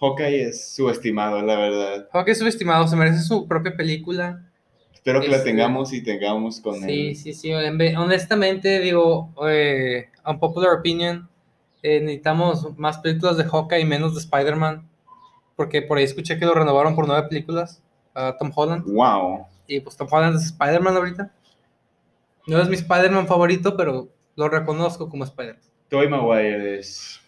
Hawkeye 0.00 0.48
es 0.48 0.74
subestimado, 0.74 1.42
la 1.42 1.56
verdad. 1.56 2.08
Hawkeye 2.12 2.32
es 2.32 2.38
subestimado, 2.38 2.86
se 2.86 2.96
merece 2.96 3.20
su 3.20 3.46
propia 3.48 3.76
película. 3.76 4.45
Espero 5.06 5.20
que 5.20 5.28
la 5.28 5.36
Este- 5.36 5.50
tengamos 5.50 5.92
y 5.92 6.02
tengamos 6.02 6.60
con 6.60 6.80
Sí, 6.82 7.08
él. 7.10 7.14
sí, 7.16 7.32
sí. 7.32 7.52
Honestamente, 7.52 8.80
digo, 8.80 9.30
eh, 9.48 10.06
unpopular 10.26 10.72
opinion, 10.76 11.28
eh, 11.80 12.00
necesitamos 12.00 12.76
más 12.76 12.98
películas 12.98 13.36
de 13.36 13.44
Hawkeye 13.44 13.82
y 13.82 13.84
menos 13.84 14.14
de 14.14 14.20
Spider-Man. 14.20 14.88
Porque 15.54 15.80
por 15.80 15.98
ahí 15.98 16.02
escuché 16.04 16.40
que 16.40 16.44
lo 16.44 16.54
renovaron 16.54 16.96
por 16.96 17.06
nueve 17.06 17.28
películas 17.28 17.80
a 18.14 18.36
Tom 18.36 18.50
Holland. 18.52 18.84
Wow. 18.84 19.46
Y 19.68 19.78
pues 19.78 19.96
Tom 19.96 20.08
Holland 20.10 20.34
es 20.38 20.46
Spider-Man 20.46 20.96
ahorita. 20.96 21.30
No 22.48 22.60
es 22.60 22.68
mi 22.68 22.74
Spider-Man 22.74 23.28
favorito, 23.28 23.76
pero 23.76 24.08
lo 24.34 24.48
reconozco 24.48 25.08
como 25.08 25.22
Spider-Man. 25.22 25.62
Tobey 25.88 26.08
Maguire 26.08 26.80
es, 26.80 27.20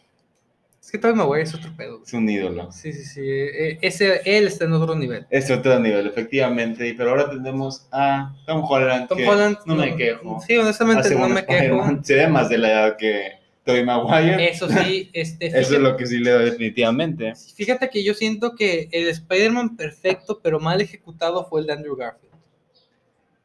Es 0.88 0.92
que 0.92 0.96
Tobey 0.96 1.14
Maguire 1.16 1.42
es 1.42 1.54
otro 1.54 1.70
pedo. 1.76 2.00
es 2.02 2.14
un 2.14 2.26
ídolo. 2.30 2.72
Sí, 2.72 2.94
sí, 2.94 3.04
sí. 3.04 3.20
eh, 3.22 3.78
ese, 3.82 4.22
él 4.24 4.46
está 4.46 4.64
en 4.64 4.72
otro 4.72 4.94
nivel. 4.94 5.26
Es 5.28 5.50
otro 5.50 5.78
nivel, 5.78 6.06
efectivamente. 6.06 6.94
Pero 6.96 7.10
ahora 7.10 7.28
tenemos 7.28 7.86
a 7.92 8.34
Tom 8.46 8.64
Holland. 8.66 9.06
Tom 9.06 9.18
que 9.18 9.28
Holland. 9.28 9.58
No 9.66 9.74
me 9.74 9.94
quejo. 9.94 10.40
Sí, 10.46 10.56
honestamente 10.56 11.14
no 11.14 11.28
me 11.28 11.44
quejo. 11.44 11.84
Se 12.02 12.14
ve 12.14 12.26
más 12.28 12.48
de 12.48 12.56
la 12.56 12.70
edad 12.70 12.96
que 12.96 13.32
Tobey 13.64 13.84
Maguire. 13.84 14.48
Eso 14.48 14.66
sí, 14.66 15.10
este. 15.12 15.48
Eso 15.48 15.58
es 15.58 15.68
fíjate- 15.68 15.82
lo 15.82 15.94
que 15.98 16.06
sí 16.06 16.20
le 16.20 16.30
doy 16.30 16.44
definitivamente. 16.46 17.34
Fíjate 17.54 17.90
que 17.90 18.02
yo 18.02 18.14
siento 18.14 18.54
que 18.54 18.88
el 18.90 19.08
Spider-Man 19.08 19.76
perfecto, 19.76 20.40
pero 20.42 20.58
mal 20.58 20.80
ejecutado, 20.80 21.44
fue 21.50 21.60
el 21.60 21.66
de 21.66 21.74
Andrew 21.74 21.96
Garfield. 21.96 22.32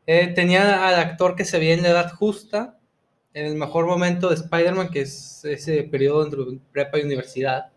Eh, 0.07 0.27
tenía 0.33 0.87
al 0.87 0.95
actor 0.95 1.35
que 1.35 1.43
se 1.43 1.59
veía 1.59 1.73
en 1.73 1.83
la 1.83 1.89
edad 1.89 2.09
justa, 2.13 2.77
en 3.33 3.45
el 3.47 3.55
mejor 3.55 3.85
momento 3.85 4.29
de 4.29 4.35
Spider-Man, 4.35 4.89
que 4.89 5.01
es 5.01 5.43
ese 5.45 5.83
periodo 5.83 6.23
entre 6.25 6.59
prepa 6.71 6.99
y 6.99 7.03
universidad. 7.03 7.71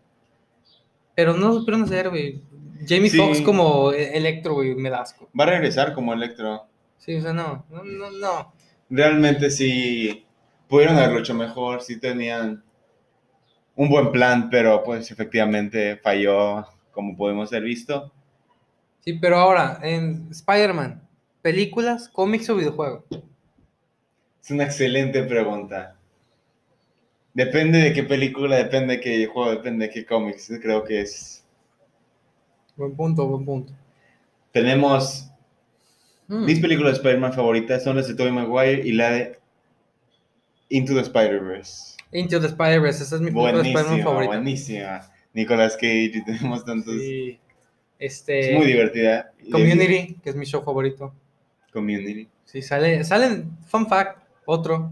Pero 1.15 1.33
no 1.33 1.47
lo 1.49 1.53
supieron 1.59 1.83
hacer, 1.83 2.09
güey. 2.09 2.41
Jamie 2.87 3.09
Sí. 3.09 3.17
Foxx 3.17 3.41
como 3.41 3.91
e- 3.91 4.15
Electro, 4.15 4.53
güey, 4.53 4.75
me 4.75 4.89
da 4.89 5.01
asco. 5.01 5.27
Va 5.37 5.45
a 5.45 5.49
regresar 5.49 5.93
como 5.93 6.13
Electro. 6.13 6.67
Sí, 6.99 7.15
o 7.15 7.21
sea, 7.21 7.33
no, 7.33 7.65
no, 7.69 7.83
no, 7.83 8.11
no. 8.11 8.53
Realmente 8.89 9.49
sí 9.49 10.25
pudieron 10.67 10.95
haberlo 10.97 11.19
hecho 11.19 11.33
mejor, 11.33 11.81
sí 11.81 11.99
tenían 11.99 12.63
un 13.75 13.89
buen 13.89 14.11
plan, 14.11 14.49
pero 14.49 14.83
pues 14.83 15.09
efectivamente 15.11 15.97
falló, 15.97 16.65
como 16.91 17.15
podemos 17.17 17.51
haber 17.51 17.63
visto. 17.63 18.11
Sí, 18.99 19.13
pero 19.13 19.37
ahora, 19.37 19.79
en 19.83 20.27
Spider-Man, 20.31 21.01
¿películas, 21.41 22.09
cómics 22.09 22.49
o 22.49 22.55
videojuego? 22.55 23.05
Es 24.47 24.51
una 24.51 24.63
excelente 24.63 25.23
pregunta. 25.23 25.97
Depende 27.33 27.79
de 27.79 27.91
qué 27.91 28.03
película, 28.03 28.55
depende 28.55 28.93
de 28.95 29.01
qué 29.01 29.25
juego, 29.25 29.51
depende 29.51 29.87
de 29.87 29.91
qué 29.93 30.05
cómics. 30.05 30.49
Creo 30.61 30.85
que 30.85 31.01
es. 31.01 31.43
Buen 32.77 32.95
punto, 32.95 33.27
buen 33.27 33.43
punto. 33.43 33.73
Tenemos 34.53 35.29
Mm. 36.29 36.45
mis 36.45 36.61
películas 36.61 36.93
de 36.93 36.97
Spider-Man 36.99 37.33
favoritas, 37.33 37.83
son 37.83 37.97
las 37.97 38.07
de 38.07 38.15
Tobey 38.15 38.31
Maguire 38.31 38.81
y 38.87 38.93
la 38.93 39.11
de 39.11 39.37
Into 40.69 40.93
the 40.93 41.01
Spider-Verse. 41.01 41.97
Into 42.13 42.39
the 42.39 42.47
Spider-Verse, 42.47 43.03
esa 43.03 43.15
es 43.15 43.21
mi 43.21 43.31
película 43.31 43.51
de 43.51 43.69
Spider-Man 43.69 44.01
favorita. 44.01 44.31
buenísima. 44.33 45.11
Nicolas 45.33 45.73
Cage 45.75 46.03
y 46.15 46.23
tenemos 46.23 46.63
tantos. 46.63 46.93
Sí. 46.95 47.37
Este, 47.99 48.51
Es 48.53 48.57
muy 48.57 48.67
divertida. 48.67 49.33
Community, 49.51 50.15
que 50.23 50.29
es 50.29 50.35
mi 50.37 50.45
show 50.45 50.63
favorito. 50.63 51.13
Community. 51.73 52.29
Sí, 52.45 52.61
sale, 52.61 53.03
sale, 53.03 53.43
fun 53.67 53.87
fact, 53.87 54.19
otro, 54.47 54.91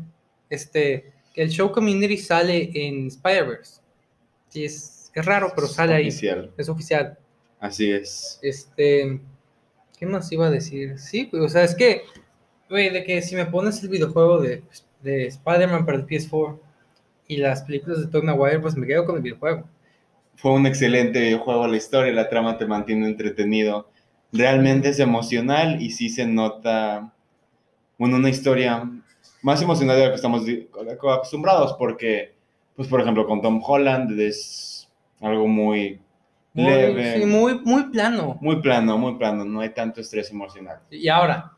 este, 0.49 1.11
que 1.33 1.41
el 1.41 1.49
show 1.49 1.71
Community 1.71 2.17
sale 2.17 2.69
en 2.73 3.07
Spider-Verse. 3.07 3.81
Sí, 4.49 4.65
es, 4.65 5.11
es 5.13 5.25
raro, 5.25 5.51
pero 5.55 5.67
sale 5.67 5.93
ahí, 5.95 6.09
Oficial. 6.09 6.51
es 6.57 6.69
oficial. 6.69 7.17
Así 7.59 7.89
es. 7.89 8.37
Este, 8.43 9.19
¿qué 9.97 10.05
más 10.05 10.31
iba 10.31 10.47
a 10.47 10.51
decir? 10.51 10.99
Sí, 10.99 11.27
pues, 11.31 11.41
o 11.41 11.49
sea, 11.49 11.63
es 11.63 11.73
que, 11.73 12.03
güey, 12.69 12.89
de 12.91 13.03
que 13.03 13.21
si 13.21 13.35
me 13.35 13.45
pones 13.45 13.81
el 13.81 13.89
videojuego 13.89 14.39
de, 14.41 14.61
de 15.01 15.27
Spider-Man 15.27 15.85
para 15.85 15.97
el 15.99 16.05
PS4 16.05 16.59
y 17.27 17.37
las 17.37 17.63
películas 17.63 18.01
de 18.01 18.07
Tobey 18.07 18.27
Maguire, 18.27 18.59
pues 18.59 18.75
me 18.75 18.85
quedo 18.85 19.05
con 19.05 19.15
el 19.15 19.21
videojuego. 19.21 19.67
Fue 20.35 20.51
un 20.51 20.65
excelente 20.67 21.21
videojuego, 21.21 21.65
la 21.67 21.77
historia, 21.77 22.11
la 22.11 22.27
trama 22.29 22.57
te 22.57 22.65
mantiene 22.65 23.07
entretenido. 23.07 23.89
Realmente 24.33 24.89
es 24.89 24.99
emocional 24.99 25.81
y 25.81 25.91
sí 25.91 26.09
se 26.09 26.25
nota 26.25 27.13
bueno, 27.97 28.17
una 28.17 28.29
historia 28.29 28.83
más 29.45 29.61
emocional 29.61 29.95
de 29.95 30.05
lo 30.05 30.09
que 30.09 30.15
estamos 30.15 30.41
acostumbrados, 31.13 31.73
porque, 31.77 32.33
pues 32.75 32.87
por 32.87 32.99
ejemplo, 32.99 33.27
con 33.27 33.43
Tom 33.43 33.61
Holland 33.63 34.19
es 34.19 34.89
Algo 35.21 35.47
muy 35.47 36.01
Muy, 36.53 36.65
leve. 36.65 37.19
sí, 37.19 37.25
muy, 37.27 37.59
muy 37.59 37.83
plano. 37.91 38.39
Muy 38.41 38.59
plano, 38.59 38.97
muy 38.97 39.19
plano. 39.19 39.45
No 39.45 39.59
hay 39.59 39.69
tanto 39.69 40.01
estrés 40.01 40.31
emocional. 40.31 40.79
Y 40.89 41.09
ahora, 41.09 41.51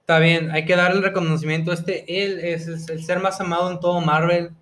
está 0.00 0.18
bien, 0.18 0.50
hay 0.50 0.64
que 0.64 0.76
darle 0.76 0.96
el 0.96 1.02
reconocimiento. 1.02 1.72
Este, 1.72 2.24
él 2.24 2.38
es, 2.38 2.68
el 2.68 3.04
ser 3.04 3.20
más 3.20 3.38
amado 3.38 3.70
en 3.70 3.80
todo 3.80 4.00
Marvel. 4.00 4.52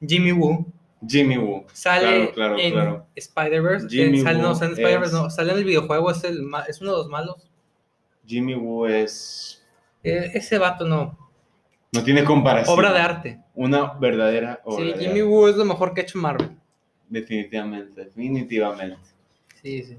Jimmy 0.00 0.32
Woo 0.32 0.64
Jimmy 1.06 1.36
Woo. 1.36 1.66
sale 1.74 2.06
Claro, 2.06 2.32
claro, 2.32 2.58
en 2.58 2.72
claro. 2.72 3.06
Spider-Verse. 3.16 3.86
Eh, 3.92 4.22
sale, 4.22 4.38
no, 4.40 4.54
sale 4.54 4.72
en 4.72 4.78
Spider-Verse, 4.78 5.14
no, 5.14 5.28
sale 5.28 5.52
en 5.52 5.58
el 5.58 5.64
videojuego, 5.64 6.10
es, 6.10 6.24
el, 6.24 6.42
es 6.68 6.80
uno 6.80 6.92
de 6.92 6.96
los 6.96 7.08
malos. 7.08 7.50
Jimmy 8.24 8.54
Woo 8.54 8.86
es. 8.86 9.62
Eh, 10.02 10.30
ese 10.32 10.56
vato 10.56 10.86
no. 10.86 11.25
No 11.96 12.04
tiene 12.04 12.24
comparación. 12.24 12.78
Obra 12.78 12.92
de 12.92 12.98
arte. 13.00 13.40
Una 13.54 13.94
verdadera 13.94 14.60
obra 14.64 14.84
Sí, 14.84 14.92
de 14.92 14.98
Jimmy 14.98 15.20
arte. 15.20 15.22
Woo 15.24 15.48
es 15.48 15.56
lo 15.56 15.64
mejor 15.64 15.94
que 15.94 16.00
ha 16.00 16.04
hecho 16.04 16.18
Marvel. 16.18 16.56
Definitivamente, 17.08 18.04
definitivamente. 18.04 18.98
Sí, 19.62 19.82
sí. 19.82 19.98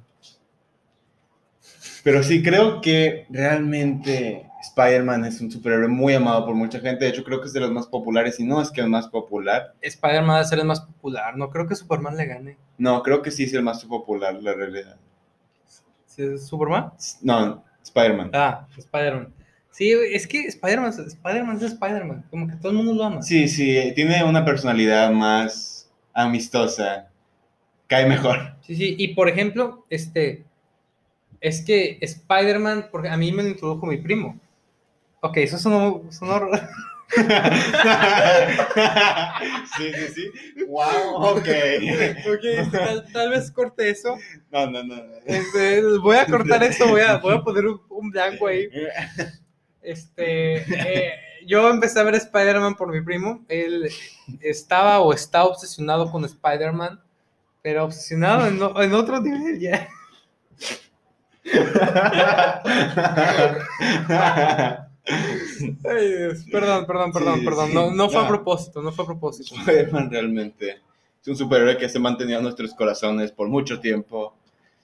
Pero 2.03 2.23
sí, 2.23 2.41
creo 2.41 2.79
que 2.79 3.25
realmente 3.29 4.49
Spider-Man 4.61 5.25
es 5.25 5.41
un 5.41 5.51
superhéroe 5.51 5.87
muy 5.87 6.13
amado 6.13 6.45
por 6.45 6.55
mucha 6.55 6.79
gente. 6.79 7.05
De 7.05 7.11
hecho, 7.11 7.23
creo 7.23 7.41
que 7.41 7.47
es 7.47 7.53
de 7.53 7.59
los 7.59 7.71
más 7.71 7.87
populares, 7.87 8.39
y 8.39 8.45
no 8.45 8.61
es 8.61 8.71
que 8.71 8.81
el 8.81 8.89
más 8.89 9.07
popular. 9.07 9.73
Spider-Man 9.81 10.45
ser 10.45 10.59
el 10.59 10.65
más 10.65 10.81
popular. 10.81 11.35
No 11.35 11.49
creo 11.49 11.67
que 11.67 11.75
Superman 11.75 12.15
le 12.15 12.25
gane. 12.25 12.57
No, 12.77 13.01
creo 13.03 13.21
que 13.21 13.31
sí 13.31 13.43
es 13.43 13.53
el 13.53 13.63
más 13.63 13.83
popular, 13.83 14.35
la 14.41 14.53
realidad. 14.53 14.97
¿Sí 16.05 16.23
es 16.23 16.47
¿Superman? 16.47 16.93
No, 17.21 17.63
Spider-Man. 17.83 18.31
Ah, 18.33 18.67
Spider-Man. 18.77 19.33
Sí, 19.77 19.91
es 19.91 20.25
que 20.25 20.48
Spider-Man 20.48 20.89
Spider-Man 20.89 21.57
es 21.57 21.62
Spider-Man. 21.62 22.25
Como 22.31 22.48
que 22.48 22.55
todo 22.55 22.72
el 22.72 22.77
mundo 22.77 22.96
lo 22.96 23.03
ama. 23.03 23.22
Sí, 23.22 23.48
sí, 23.48 23.91
tiene 23.93 24.24
una 24.24 24.43
personalidad 24.43 25.12
más 25.12 25.88
amistosa. 26.15 27.10
Cae 27.86 28.07
mejor. 28.07 28.55
Sí, 28.62 28.75
sí, 28.75 28.96
y 28.98 29.10
por 29.10 29.29
ejemplo, 29.29 29.86
este, 29.91 30.46
es 31.41 31.62
que 31.62 32.00
Spider-Man, 32.01 32.88
porque 32.91 33.10
a 33.10 33.17
mí 33.17 33.31
me 33.31 33.43
lo 33.43 33.50
introdujo 33.50 33.86
mi 33.86 33.98
primo. 33.98 34.39
Ok, 35.22 35.38
eso 35.38 35.60
sonó, 35.60 36.01
sonó 36.10 36.50
sí, 39.77 39.93
sí, 39.93 40.07
sí. 40.15 40.31
Wow, 40.67 41.17
ok. 41.17 41.38
Ok, 41.38 42.43
este, 42.43 42.77
tal, 42.79 43.05
tal 43.13 43.29
vez 43.29 43.51
corte 43.51 43.91
eso. 43.91 44.17
No, 44.51 44.72
no, 44.72 44.84
no. 44.84 44.96
no. 44.96 45.03
Este, 45.24 45.84
voy 46.00 46.15
a 46.17 46.25
cortar 46.25 46.63
esto, 46.63 46.88
voy 46.88 47.01
a, 47.01 47.17
voy 47.17 47.36
a 47.36 47.43
poner 47.43 47.67
un, 47.67 47.79
un 47.89 48.10
blanco 48.10 48.48
ahí. 48.48 48.67
Este, 49.81 50.57
eh, 50.57 51.12
yo 51.46 51.69
empecé 51.69 52.00
a 52.00 52.03
ver 52.03 52.15
Spider-Man 52.15 52.75
por 52.75 52.91
mi 52.91 53.01
primo. 53.01 53.46
Él 53.48 53.89
estaba 54.41 55.00
o 55.00 55.13
está 55.13 55.46
obsesionado 55.46 56.12
con 56.12 56.25
Spider-Man, 56.25 57.00
pero 57.62 57.86
obsesionado 57.86 58.48
en, 58.48 58.60
en 58.84 58.93
otro 58.93 59.22
nivel 59.22 59.60
ya. 59.60 59.88
Ay, 65.89 66.07
Dios. 66.17 66.46
Perdón, 66.51 66.86
perdón, 66.86 67.12
perdón, 67.12 67.39
Sí, 67.39 67.46
perdón. 67.46 67.67
sí. 67.69 67.74
No, 67.74 67.91
no 67.91 68.10
fue 68.10 68.24
a 68.24 68.27
propósito, 68.27 68.81
no 68.81 68.91
fue 68.91 69.03
a 69.05 69.07
propósito. 69.07 69.55
Spider-Man 69.55 70.12
realmente 70.12 70.79
es 71.22 71.27
un 71.27 71.36
superhéroe 71.38 71.77
que 71.77 71.88
se 71.89 71.98
ha 71.98 72.01
mantenido 72.01 72.39
en 72.39 72.43
nuestros 72.43 72.74
corazones 72.74 73.31
por 73.31 73.48
mucho 73.48 73.79
tiempo 73.79 74.34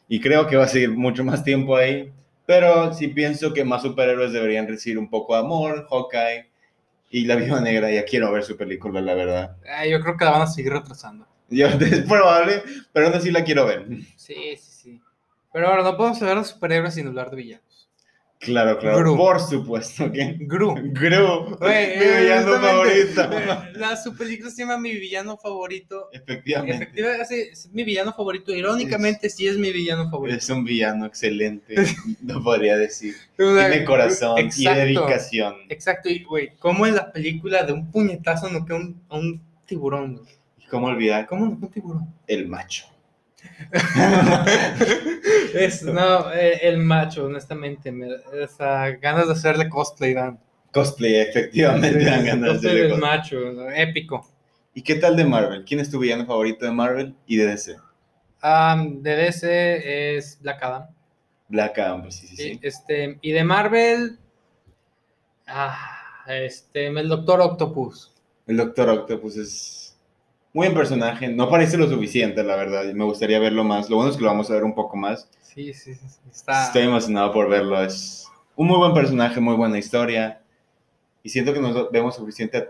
y 0.08 0.20
creo 0.20 0.48
que 0.48 0.56
va 0.56 0.66
a 0.66 0.68
seguir 0.68 0.92
mucho 0.92 1.24
más 1.24 1.44
tiempo 1.44 1.76
ahí. 1.76 2.12
Pero 2.46 2.94
sí 2.94 3.08
pienso 3.08 3.54
que 3.54 3.64
más 3.64 3.82
superhéroes 3.82 4.34
deberían 4.34 4.68
recibir 4.68 4.98
un 4.98 5.10
poco 5.10 5.34
de 5.34 5.40
amor, 5.40 5.88
Hawkeye 5.90 6.50
y 7.10 7.26
la 7.26 7.36
Viuda 7.36 7.62
Negra. 7.62 7.92
Ya 7.92 8.04
quiero 8.06 8.32
ver 8.32 8.44
su 8.44 8.58
película, 8.58 9.02
la 9.02 9.14
verdad. 9.14 9.58
Ay, 9.70 9.92
yo 9.92 10.02
creo 10.02 10.18
que 10.18 10.26
la 10.26 10.32
van 10.32 10.42
a 10.42 10.48
seguir 10.48 10.74
retrasando. 10.74 11.28
Yo, 11.50 11.68
es 11.80 12.02
probable, 12.02 12.64
pero 12.92 13.08
aún 13.08 13.16
así 13.16 13.32
la 13.32 13.44
quiero 13.44 13.66
ver. 13.66 13.88
Sí, 14.18 14.56
sí, 14.58 14.72
sí. 14.72 15.02
Pero 15.54 15.68
ahora 15.68 15.84
no 15.84 15.96
podemos 15.96 16.22
hablar 16.22 16.40
de 16.40 16.46
superhéroes 16.46 16.96
sin 16.96 17.08
hablar 17.08 17.30
de 17.30 17.38
villanos. 17.38 17.73
Claro, 18.44 18.78
claro. 18.78 18.98
Gru. 19.00 19.18
Por 19.18 19.40
supuesto 19.40 20.12
que. 20.12 20.36
Gru. 20.40 20.76
Gru, 20.92 21.56
Güey, 21.58 21.98
mi 22.00 22.06
villano 22.22 22.60
favorito. 22.60 23.30
La, 23.80 23.96
su 23.96 24.16
película 24.16 24.50
se 24.50 24.64
llama 24.64 24.78
Mi 24.78 24.92
villano 24.98 25.38
favorito. 25.38 26.10
Efectivamente. 26.12 26.84
Efectivamente, 26.84 27.50
es 27.52 27.70
mi 27.72 27.84
villano 27.84 28.14
favorito. 28.14 28.54
Irónicamente, 28.54 29.30
sí 29.30 29.48
es 29.48 29.58
mi 29.58 29.72
villano 29.72 30.10
favorito. 30.10 30.38
Es 30.38 30.50
un 30.50 30.64
villano 30.64 31.06
excelente, 31.06 31.76
no 32.22 32.44
podría 32.44 32.78
decir. 32.78 33.16
Una- 33.38 33.70
Tiene 33.70 33.86
corazón 33.86 34.50
y 34.58 34.66
dedicación. 34.66 35.56
Exacto, 35.70 36.10
y 36.10 36.24
güey, 36.24 36.52
¿cómo 36.60 36.86
en 36.86 36.96
la 36.96 37.12
película 37.12 37.64
de 37.64 37.74
un 37.74 37.90
puñetazo 37.92 38.50
no 38.50 38.66
queda 38.66 38.78
un, 38.78 39.02
a 39.10 39.18
un 39.18 39.42
tiburón? 39.66 40.22
cómo 40.70 40.88
olvidar 40.88 41.28
¿Cómo 41.28 41.46
no 41.46 41.52
un 41.52 41.70
tiburón? 41.70 42.08
el 42.26 42.48
macho? 42.48 42.86
Es, 45.54 45.84
no, 45.84 46.32
el 46.32 46.78
macho, 46.80 47.26
honestamente. 47.26 47.92
Me, 47.92 48.08
ganas 49.00 49.28
de 49.28 49.34
hacerle 49.34 49.70
cosplay, 49.70 50.14
dan. 50.14 50.40
Cosplay, 50.72 51.16
efectivamente, 51.18 52.04
dan 52.04 52.26
ganas 52.26 52.62
de 52.62 52.70
Cosplay 52.70 52.74
hacerle 52.74 52.90
cosplay. 52.90 53.12
macho, 53.12 53.70
épico. 53.72 54.28
¿Y 54.74 54.82
qué 54.82 54.96
tal 54.96 55.16
de 55.16 55.26
Marvel? 55.26 55.64
¿Quién 55.66 55.80
es 55.80 55.92
tu 55.92 56.00
villano 56.00 56.26
favorito 56.26 56.66
de 56.66 56.72
Marvel 56.72 57.16
y 57.28 57.38
de 57.38 57.46
DC? 57.46 57.76
Am, 58.42 59.02
de 59.02 59.16
DC 59.16 60.18
es 60.18 60.40
Black 60.42 60.64
Adam. 60.64 60.88
Black 61.48 61.78
Adam, 61.78 62.02
pues 62.02 62.16
sí, 62.16 62.28
sí, 62.28 62.36
sí. 62.36 62.60
Este, 62.62 63.20
y 63.22 63.32
de 63.32 63.44
Marvel, 63.44 64.18
ah, 65.48 65.78
este, 66.28 66.88
el 66.88 67.08
Doctor 67.08 67.42
Octopus. 67.42 68.12
El 68.48 68.58
Doctor 68.58 68.90
Octopus 68.90 69.38
es 69.38 69.83
muy 70.54 70.68
buen 70.68 70.74
personaje. 70.74 71.28
No 71.30 71.50
parece 71.50 71.78
lo 71.78 71.90
suficiente, 71.90 72.44
la 72.44 72.56
verdad. 72.56 72.86
Me 72.94 73.04
gustaría 73.04 73.40
verlo 73.40 73.64
más. 73.64 73.90
Lo 73.90 73.96
bueno 73.98 74.12
es 74.12 74.18
que 74.18 74.24
lo 74.24 74.30
vamos 74.30 74.50
a 74.50 74.54
ver 74.54 74.64
un 74.64 74.76
poco 74.76 74.96
más. 74.96 75.28
Sí, 75.42 75.74
sí, 75.74 75.96
sí. 75.96 76.02
Está... 76.32 76.66
Estoy 76.66 76.84
emocionado 76.84 77.34
por 77.34 77.50
verlo. 77.50 77.84
Es 77.84 78.28
un 78.56 78.68
muy 78.68 78.78
buen 78.78 78.94
personaje, 78.94 79.40
muy 79.40 79.56
buena 79.56 79.78
historia. 79.78 80.42
Y 81.24 81.30
siento 81.30 81.54
que 81.54 81.60
no 81.60 81.90
vemos 81.90 82.16
suficiente. 82.16 82.70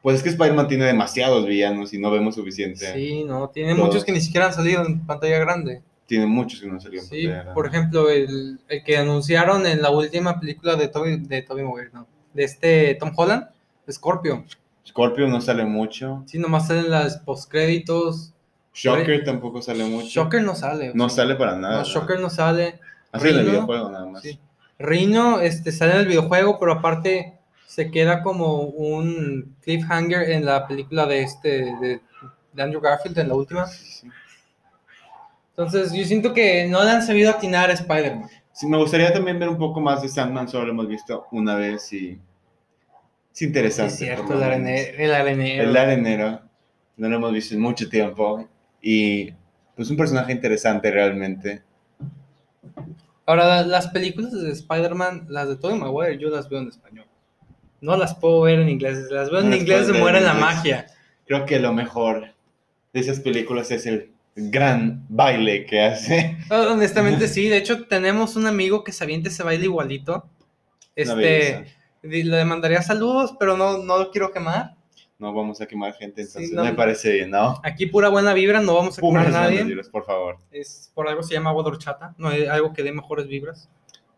Pues 0.00 0.16
es 0.16 0.22
que 0.22 0.28
Spider-Man 0.30 0.68
tiene 0.68 0.86
demasiados 0.86 1.46
villanos 1.46 1.92
y 1.92 1.98
no 1.98 2.10
vemos 2.10 2.36
suficiente. 2.36 2.92
Sí, 2.94 3.24
no, 3.24 3.50
tiene 3.50 3.74
Todos. 3.74 3.86
muchos 3.86 4.04
que 4.04 4.12
ni 4.12 4.20
siquiera 4.20 4.46
han 4.46 4.54
salido 4.54 4.86
en 4.86 5.04
pantalla 5.04 5.38
grande. 5.38 5.82
Tiene 6.06 6.24
muchos 6.24 6.60
que 6.60 6.66
no 6.66 6.80
salieron. 6.80 7.06
Sí, 7.06 7.28
por 7.52 7.66
ejemplo, 7.66 8.08
el, 8.08 8.60
el 8.68 8.82
que 8.84 8.96
anunciaron 8.96 9.66
en 9.66 9.82
la 9.82 9.90
última 9.90 10.40
película 10.40 10.76
de 10.76 10.88
Toby, 10.88 11.18
de 11.18 11.44
Maguire, 11.50 11.90
no, 11.92 12.06
de 12.32 12.44
este 12.44 12.94
Tom 12.94 13.12
Holland, 13.14 13.48
Scorpio. 13.90 14.44
Scorpio 14.88 15.28
no 15.28 15.40
sale 15.40 15.64
mucho. 15.64 16.22
Sí, 16.26 16.38
nomás 16.38 16.68
salen 16.68 16.90
las 16.90 17.18
postcréditos. 17.18 18.32
Shocker 18.72 19.22
tampoco 19.24 19.60
sale 19.60 19.84
mucho. 19.84 20.08
Shocker 20.08 20.42
no 20.42 20.54
sale. 20.54 20.92
No 20.94 21.08
sale 21.08 21.34
para 21.34 21.56
nada. 21.56 21.78
no, 21.78 21.84
Shocker 21.84 22.18
no 22.18 22.30
sale. 22.30 22.80
Hace 23.12 23.30
en 23.30 23.36
el 23.36 23.46
videojuego 23.46 23.90
nada 23.90 24.06
más. 24.06 24.22
Sí. 24.22 24.38
Este, 25.42 25.72
sale 25.72 25.92
en 25.92 25.98
el 26.00 26.06
videojuego, 26.06 26.58
pero 26.58 26.72
aparte 26.72 27.38
se 27.66 27.90
queda 27.90 28.22
como 28.22 28.62
un 28.62 29.56
cliffhanger 29.62 30.30
en 30.30 30.46
la 30.46 30.66
película 30.66 31.06
de 31.06 31.22
este 31.22 31.48
de, 31.80 32.00
de 32.52 32.62
Andrew 32.62 32.80
Garfield, 32.80 33.18
en 33.18 33.28
la 33.28 33.34
última. 33.34 33.66
Sí. 33.66 34.08
Entonces, 35.50 35.92
yo 35.92 36.04
siento 36.04 36.32
que 36.32 36.66
no 36.68 36.82
le 36.84 36.90
han 36.90 37.02
sabido 37.02 37.30
atinar 37.30 37.68
a 37.68 37.74
Spider-Man. 37.74 38.30
Sí, 38.52 38.66
me 38.66 38.78
gustaría 38.78 39.12
también 39.12 39.38
ver 39.38 39.48
un 39.48 39.58
poco 39.58 39.80
más 39.80 40.00
de 40.00 40.08
Sandman, 40.08 40.48
solo 40.48 40.66
lo 40.66 40.72
hemos 40.72 40.88
visto 40.88 41.26
una 41.32 41.56
vez 41.56 41.92
y 41.92 42.18
es 43.44 43.48
interesante. 43.48 43.92
Es 43.92 43.98
cierto, 43.98 44.32
el, 44.32 44.38
lo 44.40 44.44
arene- 44.44 44.92
menos. 44.92 44.94
el 44.98 45.14
arenero. 45.14 45.62
El 45.70 45.76
arenero, 45.76 46.40
no 46.96 47.08
lo 47.08 47.16
hemos 47.16 47.32
visto 47.32 47.54
en 47.54 47.60
mucho 47.60 47.88
tiempo 47.88 48.48
y 48.82 49.32
pues 49.76 49.90
un 49.90 49.96
personaje 49.96 50.32
interesante 50.32 50.90
realmente. 50.90 51.62
Ahora, 53.26 53.46
la- 53.46 53.66
las 53.66 53.88
películas 53.88 54.32
de 54.32 54.50
Spider-Man, 54.52 55.26
las 55.28 55.48
de 55.48 55.56
Tobey 55.56 55.78
Maguire, 55.78 56.18
yo 56.18 56.30
las 56.30 56.48
veo 56.48 56.60
en 56.60 56.68
español. 56.68 57.06
No 57.80 57.96
las 57.96 58.14
puedo 58.14 58.40
ver 58.42 58.58
en 58.60 58.68
inglés. 58.68 59.06
Si 59.08 59.14
Las 59.14 59.30
veo 59.30 59.40
en 59.40 59.52
inglés, 59.54 59.86
se 59.86 59.92
muere 59.92 60.20
la 60.20 60.34
magia. 60.34 60.86
Creo 61.26 61.44
que 61.46 61.60
lo 61.60 61.72
mejor 61.72 62.32
de 62.92 63.00
esas 63.00 63.20
películas 63.20 63.70
es 63.70 63.86
el 63.86 64.10
gran 64.34 65.04
baile 65.08 65.66
que 65.66 65.82
hace. 65.82 66.38
No, 66.50 66.56
honestamente, 66.72 67.28
sí. 67.28 67.48
De 67.48 67.58
hecho, 67.58 67.84
tenemos 67.86 68.34
un 68.34 68.46
amigo 68.46 68.82
que 68.82 68.92
se 68.92 69.04
avienta 69.04 69.28
ese 69.28 69.42
baile 69.44 69.64
igualito. 69.64 70.28
Este, 70.96 71.66
le 72.02 72.44
mandaría 72.44 72.82
saludos, 72.82 73.34
pero 73.38 73.56
no, 73.56 73.78
no 73.78 73.98
lo 73.98 74.10
quiero 74.10 74.32
quemar. 74.32 74.76
No 75.18 75.34
vamos 75.34 75.60
a 75.60 75.66
quemar 75.66 75.94
gente, 75.94 76.22
entonces 76.22 76.52
no. 76.52 76.62
me 76.62 76.74
parece 76.74 77.12
bien, 77.12 77.30
¿no? 77.30 77.60
Aquí 77.64 77.86
pura 77.86 78.08
buena 78.08 78.34
vibra, 78.34 78.60
no 78.60 78.74
vamos 78.74 78.98
a 78.98 79.00
quemar 79.00 79.26
a 79.26 79.30
nadie. 79.30 79.64
vibras, 79.64 79.88
por 79.88 80.04
favor. 80.04 80.38
Es 80.52 80.92
por 80.94 81.08
algo 81.08 81.24
se 81.24 81.34
llama 81.34 81.50
agua 81.50 81.64
de 81.64 81.70
horchata, 81.70 82.14
no 82.18 82.28
hay 82.28 82.46
algo 82.46 82.72
que 82.72 82.84
dé 82.84 82.92
mejores 82.92 83.26
vibras. 83.26 83.68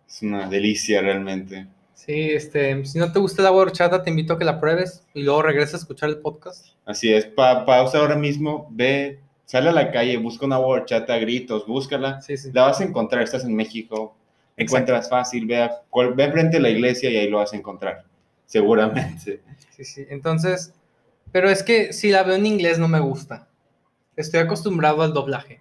Es 0.07 0.21
una 0.21 0.47
delicia 0.47 1.01
realmente. 1.01 1.69
Sí, 1.95 2.31
este, 2.31 2.85
si 2.85 2.99
no 2.99 3.13
te 3.13 3.19
gusta 3.19 3.41
el 3.41 3.47
agua 3.47 3.63
horchata, 3.63 4.03
te 4.03 4.11
invito 4.11 4.35
a 4.35 4.39
que 4.39 4.45
la 4.45 4.61
pruebes 4.61 5.07
y 5.15 5.23
luego 5.23 5.43
regreses 5.43 5.75
a 5.75 5.77
escuchar 5.79 6.11
el 6.11 6.19
podcast. 6.19 6.67
Así 6.85 7.13
es, 7.13 7.25
pa 7.25 7.65
pausa 7.65 7.99
ahora 7.99 8.17
mismo, 8.17 8.69
ve, 8.71 9.21
sale 9.47 9.71
a 9.71 9.73
la 9.73 9.91
calle, 9.91 10.19
busca 10.19 10.45
una 10.45 10.59
horchata, 10.59 11.19
gritos, 11.19 11.67
búscala. 11.67 12.21
Sí, 12.21 12.37
sí. 12.37 12.51
La 12.53 12.63
vas 12.63 12.81
a 12.81 12.85
encontrar, 12.85 13.23
estás 13.23 13.45
en 13.45 13.55
México, 13.55 14.17
encuentras 14.63 15.09
fácil, 15.09 15.47
ve, 15.47 15.63
a, 15.63 15.71
ve 16.15 16.25
enfrente 16.25 16.57
de 16.57 16.63
la 16.63 16.71
iglesia 16.71 17.11
y 17.11 17.17
ahí 17.17 17.29
lo 17.29 17.39
vas 17.39 17.53
a 17.53 17.57
encontrar, 17.57 18.05
seguramente. 18.47 19.41
Sí, 19.71 19.85
sí. 19.85 20.07
Entonces, 20.09 20.73
pero 21.33 21.49
es 21.49 21.63
que 21.63 21.93
si 21.93 22.11
la 22.11 22.23
veo 22.23 22.37
en 22.37 22.47
inglés 22.47 22.79
no 22.79 22.89
me 22.89 23.01
gusta. 23.01 23.49
Estoy 24.17 24.41
acostumbrado 24.41 25.03
al 25.03 25.15
doblaje. 25.15 25.61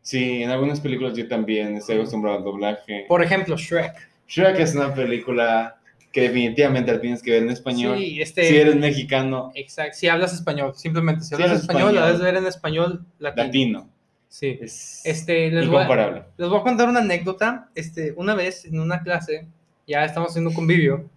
Sí, 0.00 0.42
en 0.42 0.50
algunas 0.50 0.80
películas 0.80 1.16
yo 1.16 1.28
también 1.28 1.76
estoy 1.76 1.96
acostumbrado 1.96 2.38
al 2.38 2.44
doblaje. 2.44 3.04
Por 3.06 3.22
ejemplo, 3.22 3.56
Shrek. 3.56 4.10
Shrek 4.26 4.58
es 4.58 4.74
una 4.74 4.92
película 4.92 5.78
que 6.10 6.22
definitivamente 6.22 6.92
la 6.92 7.00
tienes 7.00 7.22
que 7.22 7.30
ver 7.30 7.42
en 7.44 7.50
español. 7.50 7.96
Sí, 7.98 8.20
este. 8.20 8.48
Si 8.48 8.56
eres 8.56 8.76
mexicano, 8.76 9.52
Exacto, 9.54 9.96
si 9.96 10.08
hablas 10.08 10.32
español, 10.34 10.72
simplemente. 10.74 11.22
Si 11.22 11.28
Si 11.28 11.34
hablas 11.34 11.60
español, 11.60 11.94
la 11.94 12.06
debes 12.06 12.20
ver 12.20 12.36
en 12.36 12.46
español 12.46 13.04
latino. 13.18 13.44
latino. 13.44 13.88
Sí. 14.32 14.58
Es 14.62 15.02
Este, 15.04 15.50
les 15.50 15.68
voy, 15.68 15.76
a, 15.76 15.82
incomparable. 15.82 16.22
les 16.38 16.48
voy 16.48 16.58
a 16.58 16.62
contar 16.62 16.88
una 16.88 17.00
anécdota. 17.00 17.68
Este, 17.74 18.14
una 18.16 18.34
vez 18.34 18.64
en 18.64 18.80
una 18.80 19.02
clase, 19.02 19.46
ya 19.86 20.06
estamos 20.06 20.30
haciendo 20.30 20.48
un 20.48 20.56
convivio. 20.56 21.10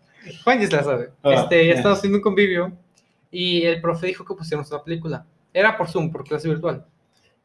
Juan 0.43 0.59
ya 0.59 0.67
se 0.67 0.75
la 0.75 0.83
sabe. 0.83 1.09
Ah, 1.23 1.33
este, 1.35 1.65
ya 1.65 1.75
estamos 1.75 1.99
haciendo 1.99 2.17
un 2.17 2.21
convivio 2.21 2.73
y 3.31 3.61
el 3.61 3.79
profe 3.79 4.07
dijo 4.07 4.25
que 4.25 4.33
pusiéramos 4.33 4.69
una 4.69 4.83
película. 4.83 5.25
Era 5.53 5.77
por 5.77 5.87
Zoom, 5.87 6.11
por 6.11 6.25
clase 6.25 6.49
virtual. 6.49 6.85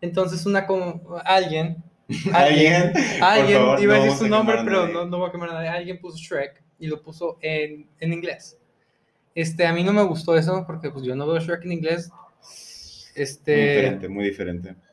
Entonces, 0.00 0.44
una 0.44 0.66
con 0.66 1.02
alguien, 1.24 1.76
¿Alguien? 2.32 2.92
alguien, 3.22 3.58
favor, 3.58 3.80
iba 3.80 3.94
a 3.94 3.98
no 3.98 4.04
decir 4.04 4.10
vamos 4.10 4.18
su 4.18 4.28
nombre, 4.28 4.56
pero 4.64 4.88
no, 4.88 5.06
no 5.06 5.18
voy 5.18 5.28
a 5.28 5.30
quemar 5.30 5.50
a 5.50 5.52
nadie. 5.52 5.68
Alguien 5.68 6.00
puso 6.00 6.18
Shrek 6.18 6.64
y 6.80 6.88
lo 6.88 7.00
puso 7.00 7.38
en, 7.40 7.88
en 8.00 8.12
inglés. 8.12 8.58
Este, 9.36 9.64
a 9.68 9.72
mí 9.72 9.84
no 9.84 9.92
me 9.92 10.02
gustó 10.02 10.36
eso 10.36 10.64
porque 10.66 10.90
pues 10.90 11.04
yo 11.04 11.14
no 11.14 11.28
veo 11.28 11.38
Shrek 11.38 11.64
en 11.64 11.72
inglés. 11.72 12.10
Este, 13.14 13.54
Muy 13.54 13.66
diferente, 13.68 14.08
muy 14.08 14.24
diferente. 14.24 14.89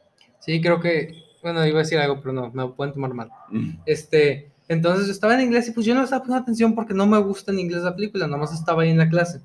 Sí, 0.47 0.61
creo 0.61 0.79
que, 0.79 1.13
bueno, 1.43 1.63
iba 1.67 1.79
a 1.79 1.83
decir 1.83 1.99
algo, 1.99 2.19
pero 2.21 2.33
no, 2.33 2.51
me 2.51 2.67
pueden 2.69 2.93
tomar 2.95 3.13
mal. 3.13 3.29
Este, 3.85 4.49
entonces 4.67 5.05
yo 5.05 5.11
estaba 5.13 5.35
en 5.35 5.41
inglés 5.41 5.67
y 5.67 5.71
pues 5.71 5.85
yo 5.85 5.93
no 5.93 6.03
estaba 6.03 6.23
poniendo 6.23 6.41
atención 6.43 6.73
porque 6.75 6.95
no 6.95 7.05
me 7.05 7.19
gusta 7.19 7.51
en 7.51 7.59
inglés 7.59 7.83
la 7.83 7.95
película, 7.95 8.27
nomás 8.27 8.53
estaba 8.53 8.81
ahí 8.83 8.89
en 8.89 8.97
la 8.97 9.09
clase. 9.09 9.41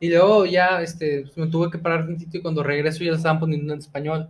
Y 0.00 0.08
luego 0.10 0.46
ya, 0.46 0.82
este, 0.82 1.22
pues, 1.22 1.36
me 1.36 1.46
tuve 1.48 1.70
que 1.70 1.78
parar 1.78 2.06
tantito 2.06 2.36
y 2.36 2.42
cuando 2.42 2.62
regreso 2.62 3.04
ya 3.04 3.12
la 3.12 3.18
estaban 3.18 3.38
poniendo 3.38 3.72
en 3.72 3.78
español. 3.80 4.28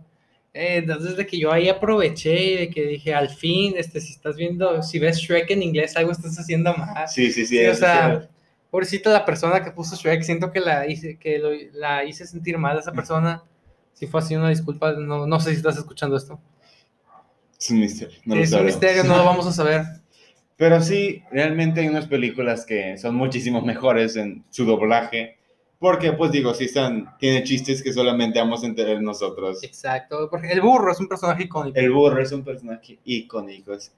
Eh, 0.53 0.77
entonces 0.77 1.17
de 1.17 1.25
que 1.25 1.39
yo 1.39 1.51
ahí 1.51 1.67
aproveché 1.69 2.43
y 2.53 2.57
de 2.57 2.69
que 2.69 2.83
dije, 2.85 3.13
al 3.15 3.29
fin, 3.29 3.73
este, 3.77 3.99
si 3.99 4.13
estás 4.13 4.35
viendo, 4.35 4.83
si 4.83 4.99
ves 4.99 5.17
Shrek 5.17 5.49
en 5.51 5.63
inglés, 5.63 5.97
algo 5.97 6.11
estás 6.11 6.37
haciendo 6.37 6.75
mal. 6.75 7.07
Sí, 7.07 7.31
sí, 7.31 7.45
sí. 7.45 7.57
Sí, 7.57 7.65
o 7.65 7.73
sea, 7.73 8.21
sí. 8.21 8.27
pobrecita 8.69 9.11
la 9.11 9.25
persona 9.25 9.63
que 9.63 9.71
puso 9.71 9.95
Shrek, 9.95 10.21
siento 10.21 10.51
que 10.51 10.59
la 10.59 10.87
hice, 10.87 11.17
que 11.17 11.39
lo- 11.39 11.49
la 11.73 12.03
hice 12.03 12.27
sentir 12.27 12.57
mal 12.59 12.77
a 12.77 12.81
esa 12.81 12.91
persona. 12.93 13.43
Si 13.93 14.07
fue 14.07 14.19
así, 14.19 14.35
una 14.35 14.49
disculpa, 14.49 14.93
no, 14.93 15.25
no 15.27 15.39
sé 15.39 15.51
si 15.51 15.57
estás 15.57 15.77
escuchando 15.77 16.17
esto. 16.17 16.39
es 17.59 17.69
un 17.71 17.79
misterio. 17.79 18.17
no 18.25 18.35
lo 18.35 18.41
es 18.41 18.51
un 18.53 18.65
misterio, 18.65 19.03
no 19.03 19.17
lo 19.17 19.23
vamos 19.25 19.45
a 19.47 19.51
saber. 19.51 19.83
Pero 20.57 20.81
sí, 20.81 21.23
realmente 21.31 21.81
hay 21.81 21.87
unas 21.87 22.07
películas 22.07 22.65
que 22.65 22.97
son 22.97 23.15
muchísimo 23.15 23.61
mejores 23.61 24.15
en 24.15 24.43
su 24.49 24.65
doblaje. 24.65 25.37
Porque, 25.79 26.13
pues 26.13 26.31
digo, 26.31 26.53
sí 26.53 26.65
están, 26.65 27.17
tiene 27.17 27.43
chistes 27.43 27.83
que 27.83 27.91
solamente 27.91 28.39
vamos 28.39 28.63
a 28.63 28.67
entender 28.67 29.01
nosotros. 29.01 29.61
Exacto, 29.63 30.29
porque 30.29 30.49
el 30.51 30.61
burro 30.61 30.91
es 30.91 30.99
un 30.99 31.09
personaje 31.09 31.43
icónico. 31.43 31.77
El 31.77 31.91
burro 31.91 32.21
es 32.21 32.31
un 32.31 32.43
personaje 32.43 32.99
icónico. 33.03 33.73
es- 33.73 33.91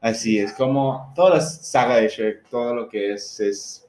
Así 0.00 0.38
es, 0.38 0.52
como 0.52 1.12
toda 1.14 1.36
la 1.36 1.40
saga 1.40 1.96
de 1.96 2.08
Shrek, 2.08 2.48
todo 2.50 2.74
lo 2.74 2.88
que 2.88 3.12
es, 3.12 3.38
es 3.38 3.86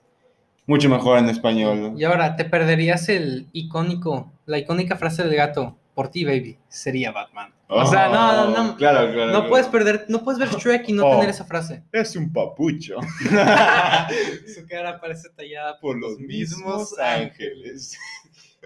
mucho 0.68 0.88
mejor 0.88 1.18
en 1.18 1.28
español. 1.30 1.94
Y 1.98 2.04
ahora, 2.04 2.36
te 2.36 2.46
perderías 2.46 3.10
el 3.10 3.48
icónico, 3.52 4.32
la 4.46 4.58
icónica 4.58 4.96
frase 4.98 5.24
del 5.24 5.36
gato, 5.36 5.78
por 5.94 6.10
ti, 6.10 6.26
baby, 6.26 6.58
sería 6.68 7.12
Batman. 7.12 7.54
O 7.68 7.86
sea, 7.88 8.08
no, 8.10 8.34
no, 8.34 8.50
no. 8.64 8.72
Oh, 8.72 8.76
Claro, 8.76 9.12
claro. 9.12 9.26
No 9.28 9.32
claro. 9.32 9.50
puedes 9.50 9.68
perder, 9.68 10.06
no 10.08 10.24
puedes 10.24 10.40
ver 10.40 10.50
Shrek 10.50 10.90
y 10.90 10.94
no 10.94 11.06
Oh. 11.08 11.12
tener 11.16 11.30
esa 11.30 11.46
frase. 11.46 11.84
Es 11.92 12.16
un 12.16 12.32
papucho. 12.32 12.98
Su 14.56 14.68
cara 14.68 15.00
parece 15.00 15.30
tallada 15.30 15.80
por 15.80 15.98
los 15.98 16.20
mismos 16.20 16.98
ángeles. 17.00 17.98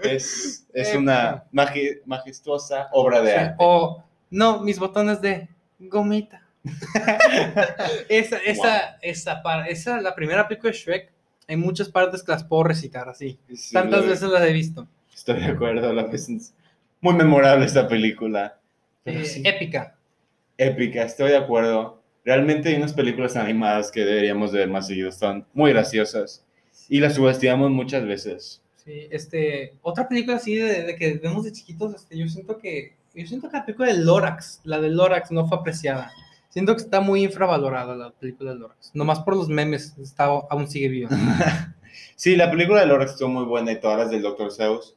Es, 0.04 0.66
es 0.74 0.94
Eh, 0.94 0.98
una 0.98 1.46
magi- 1.54 2.02
majestuosa 2.06 2.88
obra 2.92 3.22
de 3.22 3.32
Sí, 3.32 3.38
arte. 3.38 3.56
O, 3.60 4.04
no, 4.30 4.60
mis 4.62 4.78
botones 4.80 5.22
de 5.22 5.48
gomita. 5.80 6.44
esa, 8.10 8.38
esa, 8.38 8.98
esa, 9.02 9.42
par- 9.42 9.70
esa, 9.70 10.02
la 10.02 10.14
primera 10.16 10.48
película 10.48 10.72
de 10.72 10.78
Shrek, 10.78 11.12
hay 11.48 11.56
muchas 11.56 11.90
partes 11.90 12.24
que 12.24 12.32
las 12.32 12.44
puedo 12.44 12.64
recitar 12.64 13.08
así. 13.10 13.40
Sí, 13.56 13.74
Tantas 13.74 14.06
veces 14.06 14.30
las 14.30 14.44
he 14.44 14.52
visto. 14.54 14.88
Estoy 15.18 15.40
de 15.40 15.48
acuerdo, 15.48 15.92
la 15.94 16.04
vez 16.04 16.30
es 16.30 16.54
muy 17.02 17.16
memorable 17.16 17.66
esta 17.66 17.88
película. 17.88 18.60
Eh, 19.04 19.26
sí, 19.26 19.42
Épica. 19.44 19.98
épica, 20.60 21.04
estoy 21.04 21.32
de 21.32 21.38
acuerdo. 21.38 22.04
Realmente 22.24 22.70
hay 22.70 22.76
unas 22.76 22.94
películas 22.94 23.36
animadas 23.36 23.90
que 23.90 24.06
deberíamos 24.06 24.52
de 24.52 24.60
ver 24.60 24.70
más 24.70 24.86
seguido, 24.86 25.10
están 25.10 25.44
muy 25.56 25.72
graciosas 25.72 26.46
y 26.88 27.00
las 27.00 27.16
subestimamos 27.16 27.72
muchas 27.72 28.06
veces. 28.06 28.62
Sí, 28.76 29.08
este, 29.10 29.74
otra 29.82 30.08
película 30.08 30.38
así 30.38 30.56
de, 30.56 30.84
de 30.84 30.96
que 30.96 31.16
vemos 31.16 31.46
de 31.46 31.52
chiquitos, 31.52 31.96
este, 31.96 32.16
yo 32.16 32.28
siento 32.28 32.60
que, 32.60 32.94
yo 33.16 33.26
siento 33.26 33.50
que 33.50 33.58
la 33.58 33.66
película 33.66 33.88
de 33.88 33.98
Lorax, 33.98 34.62
la 34.66 34.80
de 34.80 34.92
Lorax 34.92 35.32
no 35.32 35.48
fue 35.48 35.58
apreciada. 35.58 36.12
Siento 36.50 36.76
que 36.76 36.84
está 36.84 37.02
muy 37.02 37.24
infravalorada 37.24 37.96
la 37.96 38.12
película 38.12 38.52
de 38.52 38.60
Lorax. 38.60 38.92
Nomás 38.94 39.22
por 39.22 39.36
los 39.36 39.50
memes, 39.50 39.98
está, 39.98 40.26
aún 40.26 40.68
sigue 40.68 40.90
viva. 40.90 41.10
Sí, 42.16 42.36
la 42.36 42.50
película 42.50 42.82
de 42.82 42.88
Lorax 42.88 43.12
estuvo 43.12 43.30
muy 43.30 43.46
buena 43.46 43.72
y 43.72 43.80
todas 43.80 44.00
las 44.00 44.10
del 44.10 44.24
Dr. 44.24 44.52
Zeus, 44.52 44.97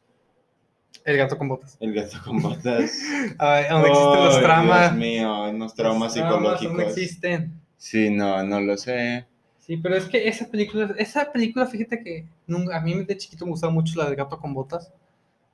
El 1.05 1.17
gato 1.17 1.39
con 1.39 1.49
botas. 1.49 1.77
el 1.81 1.95
gato 1.95 2.19
con 2.25 2.41
botas. 2.43 2.93
Ay, 3.39 3.65
donde 3.71 3.89
existen 3.89 4.25
los 4.25 4.41
traumas. 4.41 4.81
Dios 4.81 4.95
mío, 4.97 5.53
los 5.53 5.53
traumas 5.53 5.59
Los 5.59 5.75
traumas 5.75 6.13
psicológicos. 6.13 6.77
No 6.77 6.83
existen. 6.83 7.53
Sí, 7.77 8.11
no, 8.11 8.43
no 8.45 8.61
lo 8.61 8.77
sé. 8.77 9.27
Sí, 9.59 9.77
pero 9.77 9.97
es 9.97 10.05
que 10.07 10.29
esa 10.29 10.47
película, 10.49 10.95
esa 10.99 11.33
película, 11.33 11.67
fíjate 11.67 12.03
que 12.03 12.27
nunca, 12.47 12.77
a 12.77 12.81
mí 12.81 13.05
de 13.05 13.17
chiquito 13.17 13.45
me 13.47 13.53
gustaba 13.53 13.73
mucho 13.73 13.99
la 13.99 14.07
del 14.07 14.17
gato 14.17 14.39
con 14.39 14.53
botas. 14.53 14.93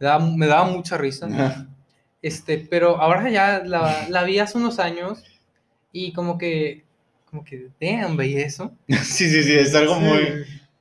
Me 0.01 0.07
daba, 0.07 0.27
me 0.27 0.47
daba 0.47 0.65
mucha 0.65 0.97
risa. 0.99 1.29
Este, 2.23 2.59
pero 2.59 3.01
ahora 3.01 3.31
ya 3.31 3.63
la, 3.65 4.09
la 4.09 4.25
vi 4.25 4.41
hace 4.41 4.59
unos 4.59 4.81
años 4.81 5.23
y 5.93 6.13
como 6.13 6.39
que, 6.39 6.83
como 7.31 7.45
que, 7.45 7.69
damn, 7.81 8.17
veía 8.17 8.45
eso. 8.45 8.73
sí, 8.89 9.31
sí, 9.31 9.45
sí, 9.45 9.55
es 9.55 9.73
algo 9.77 9.95
Sí. 9.97 10.01
muy... 10.01 10.21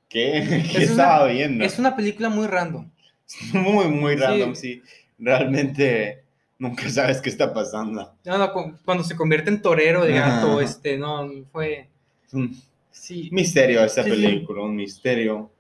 ¿Qué? 0.09 0.63
¿Qué 0.71 0.83
Es 0.83 0.89
estaba 0.91 1.27
viendo? 1.27 1.63
Es 1.63 1.77
una 1.77 1.95
película 1.95 2.29
muy 2.29 2.47
random. 2.47 2.89
Muy, 3.53 3.88
muy 3.88 4.15
random, 4.15 4.55
sí. 4.55 4.81
Realmente 5.17 6.23
nunca 6.59 6.89
sabes 6.89 7.21
qué 7.21 7.29
está 7.29 7.53
pasando. 7.53 8.13
No, 8.25 8.38
no, 8.38 8.51
cu- 8.53 8.77
cuando 8.85 9.03
se 9.03 9.15
convierte 9.15 9.49
en 9.49 9.61
torero 9.61 10.03
de 10.05 10.13
gato, 10.13 10.61
este, 10.61 10.97
no, 10.97 11.29
fue, 11.51 11.89
sí, 12.91 13.29
misterio 13.31 13.88
Sí, 13.88 14.01
sí. 14.03 14.09
película, 14.09 14.61
un 14.63 14.75
misterio. 14.75 15.51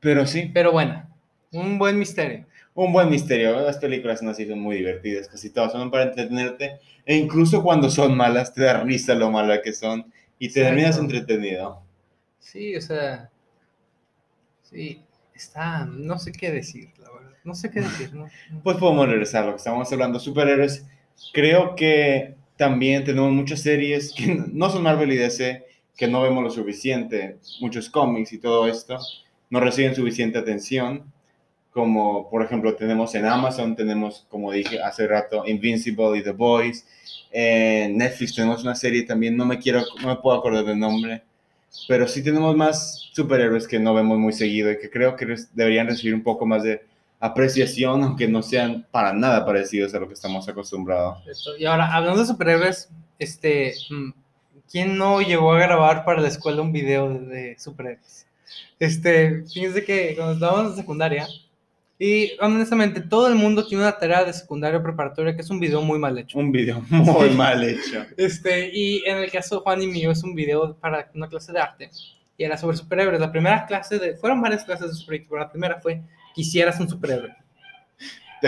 Pero 0.00 0.26
sí, 0.26 0.50
pero 0.52 0.72
bueno, 0.72 1.06
un 1.52 1.78
buen 1.78 1.98
misterio. 1.98 2.46
un 2.74 2.92
buen 2.92 3.08
misterio. 3.08 3.60
Las 3.60 3.78
películas 3.78 4.22
no 4.22 4.30
así 4.30 4.46
son 4.46 4.58
muy 4.60 4.76
divertidas, 4.76 5.28
casi 5.28 5.50
todas 5.50 5.72
son 5.72 5.90
para 5.90 6.04
entretenerte. 6.04 6.78
E 7.06 7.16
incluso 7.16 7.62
cuando 7.62 7.90
son 7.90 8.16
malas, 8.16 8.52
te 8.52 8.62
da 8.62 8.82
risa 8.82 9.14
lo 9.14 9.30
malas 9.30 9.60
que 9.62 9.72
son 9.72 10.12
y 10.38 10.48
te 10.50 10.60
Exacto. 10.60 10.68
terminas 10.68 10.98
entretenido. 10.98 11.82
Sí, 12.38 12.76
o 12.76 12.80
sea, 12.80 13.30
sí, 14.62 15.00
está, 15.34 15.84
no 15.84 16.18
sé 16.18 16.32
qué 16.32 16.50
decir, 16.50 16.90
la 16.98 17.10
verdad, 17.10 17.36
no 17.44 17.54
sé 17.54 17.70
qué 17.70 17.80
decir, 17.80 18.14
¿no? 18.14 18.28
Pues 18.62 18.76
podemos 18.76 19.08
regresar 19.08 19.42
a 19.42 19.46
lo 19.46 19.52
que 19.52 19.58
estábamos 19.58 19.92
hablando, 19.92 20.18
superhéroes. 20.18 20.86
Creo 21.32 21.74
que 21.74 22.34
también 22.56 23.04
tenemos 23.04 23.32
muchas 23.32 23.60
series 23.60 24.12
que 24.12 24.26
no 24.52 24.70
son 24.70 24.82
Marvel 24.82 25.12
y 25.12 25.16
DC, 25.16 25.64
que 25.96 26.08
no 26.08 26.22
vemos 26.22 26.42
lo 26.42 26.50
suficiente, 26.50 27.38
muchos 27.60 27.88
cómics 27.88 28.32
y 28.32 28.38
todo 28.38 28.66
esto, 28.66 28.98
no 29.50 29.60
reciben 29.60 29.94
suficiente 29.94 30.38
atención, 30.38 31.12
como 31.70 32.30
por 32.30 32.42
ejemplo 32.42 32.74
tenemos 32.76 33.14
en 33.14 33.26
Amazon, 33.26 33.76
tenemos, 33.76 34.26
como 34.28 34.52
dije 34.52 34.80
hace 34.80 35.06
rato, 35.06 35.44
Invincible 35.46 36.18
y 36.18 36.22
The 36.22 36.30
Boys, 36.30 36.86
en 37.30 37.96
Netflix 37.96 38.34
tenemos 38.34 38.62
una 38.62 38.74
serie 38.74 39.02
también, 39.02 39.36
no 39.36 39.44
me 39.44 39.58
quiero, 39.58 39.82
no 40.00 40.08
me 40.08 40.16
puedo 40.16 40.38
acordar 40.38 40.64
del 40.64 40.78
nombre, 40.78 41.22
pero 41.88 42.06
sí 42.06 42.22
tenemos 42.22 42.56
más 42.56 43.10
superhéroes 43.12 43.66
que 43.66 43.78
no 43.78 43.94
vemos 43.94 44.18
muy 44.18 44.32
seguido 44.32 44.70
y 44.70 44.78
que 44.78 44.90
creo 44.90 45.16
que 45.16 45.36
deberían 45.52 45.86
recibir 45.86 46.14
un 46.14 46.22
poco 46.22 46.46
más 46.46 46.62
de 46.62 46.82
apreciación, 47.20 48.02
aunque 48.02 48.28
no 48.28 48.42
sean 48.42 48.86
para 48.90 49.12
nada 49.12 49.44
parecidos 49.44 49.94
a 49.94 50.00
lo 50.00 50.08
que 50.08 50.14
estamos 50.14 50.48
acostumbrados. 50.48 51.18
Y 51.58 51.64
ahora, 51.64 51.94
hablando 51.94 52.20
de 52.20 52.26
superhéroes, 52.26 52.88
este, 53.18 53.74
mm, 53.90 54.10
¿quién 54.70 54.98
no 54.98 55.20
llegó 55.20 55.52
a 55.52 55.58
grabar 55.58 56.04
para 56.04 56.20
la 56.20 56.28
escuela 56.28 56.62
un 56.62 56.72
video 56.72 57.08
de, 57.08 57.26
de 57.26 57.58
superhéroes? 57.58 58.26
Este, 58.78 59.44
fíjense 59.44 59.84
que 59.84 60.14
cuando 60.16 60.34
estábamos 60.34 60.72
en 60.72 60.76
secundaria, 60.76 61.26
y 61.98 62.32
honestamente, 62.40 63.00
todo 63.00 63.28
el 63.28 63.34
mundo 63.36 63.66
tiene 63.66 63.84
una 63.84 63.96
tarea 63.96 64.24
de 64.24 64.32
secundaria 64.32 64.82
preparatoria 64.82 65.34
que 65.34 65.42
es 65.42 65.50
un 65.50 65.60
video 65.60 65.80
muy 65.82 65.98
mal 65.98 66.18
hecho. 66.18 66.38
Un 66.38 66.50
video 66.52 66.82
muy 66.90 67.28
Sí. 67.30 67.34
mal 67.36 67.62
hecho. 67.64 68.04
Este, 68.16 68.70
y 68.72 69.02
en 69.06 69.18
el 69.18 69.30
caso 69.30 69.56
de 69.56 69.60
Juan 69.62 69.82
y 69.82 69.86
mío 69.86 70.10
es 70.10 70.22
un 70.24 70.34
video 70.34 70.74
para 70.76 71.08
una 71.14 71.28
clase 71.28 71.52
de 71.52 71.60
arte 71.60 71.90
y 72.36 72.44
era 72.44 72.56
sobre 72.56 72.76
superhéroes. 72.76 73.20
La 73.20 73.30
primera 73.30 73.64
clase 73.66 73.98
de, 73.98 74.16
fueron 74.16 74.42
varias 74.42 74.64
clases 74.64 74.88
de 74.88 74.94
superhéroes, 74.94 75.28
pero 75.28 75.40
la 75.42 75.50
primera 75.50 75.80
fue 75.80 76.00
quisieras 76.34 76.80
un 76.80 76.88
superhéroe. 76.88 77.34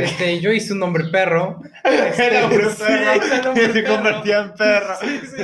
Este, 0.05 0.41
yo 0.41 0.53
hice 0.53 0.73
un 0.73 0.83
hombre 0.83 1.05
perro. 1.05 1.61
Este, 1.85 2.45
un 2.45 2.71
sí, 2.71 2.83
perro 2.83 3.51
hombre 3.51 3.53
que 3.67 3.73
se 3.73 3.85
convertía 3.85 4.41
en 4.41 4.55
perro. 4.55 4.95
Sí, 5.01 5.21
sí, 5.37 5.43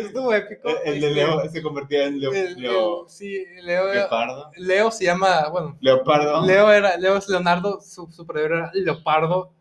estuvo 0.00 0.34
épico. 0.34 0.68
El 0.84 1.00
de 1.00 1.10
Leo 1.12 1.48
se 1.48 1.62
convertía 1.62 2.06
en 2.06 2.20
Leo, 2.20 2.32
el- 2.32 2.60
Leo- 2.60 3.04
el- 3.04 3.10
sí, 3.10 3.44
Leo, 3.62 3.92
Leopardo. 3.92 4.50
Leo 4.56 4.90
se 4.90 5.04
llama, 5.04 5.48
bueno, 5.48 5.76
Leopardo. 5.80 6.44
Leo 6.46 6.70
era, 6.72 6.96
Leo 6.96 7.16
es 7.16 7.28
Leonardo, 7.28 7.80
su 7.80 8.10
superhéroe 8.10 8.58
era 8.58 8.70
Leopardo. 8.74 9.52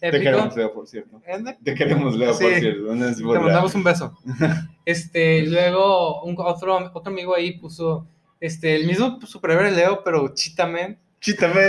Te 0.00 0.10
queremos, 0.20 0.56
Leo, 0.56 0.74
por 0.74 0.88
cierto. 0.88 1.22
Te 1.62 1.74
queremos, 1.74 2.16
Leo, 2.16 2.32
por 2.36 2.36
cierto. 2.54 2.94
No 2.94 3.14
Te 3.14 3.38
mandamos 3.38 3.74
un 3.74 3.84
beso. 3.84 4.18
Este, 4.84 5.42
luego 5.42 6.22
un, 6.24 6.34
otro, 6.38 6.76
otro 6.92 7.12
amigo 7.12 7.36
ahí 7.36 7.52
puso 7.52 8.04
este, 8.40 8.74
el 8.74 8.84
mismo 8.88 9.20
superhéroe 9.24 9.70
Leo, 9.70 10.02
pero 10.04 10.34
Chitaman. 10.34 10.98
Chítame. 11.22 11.60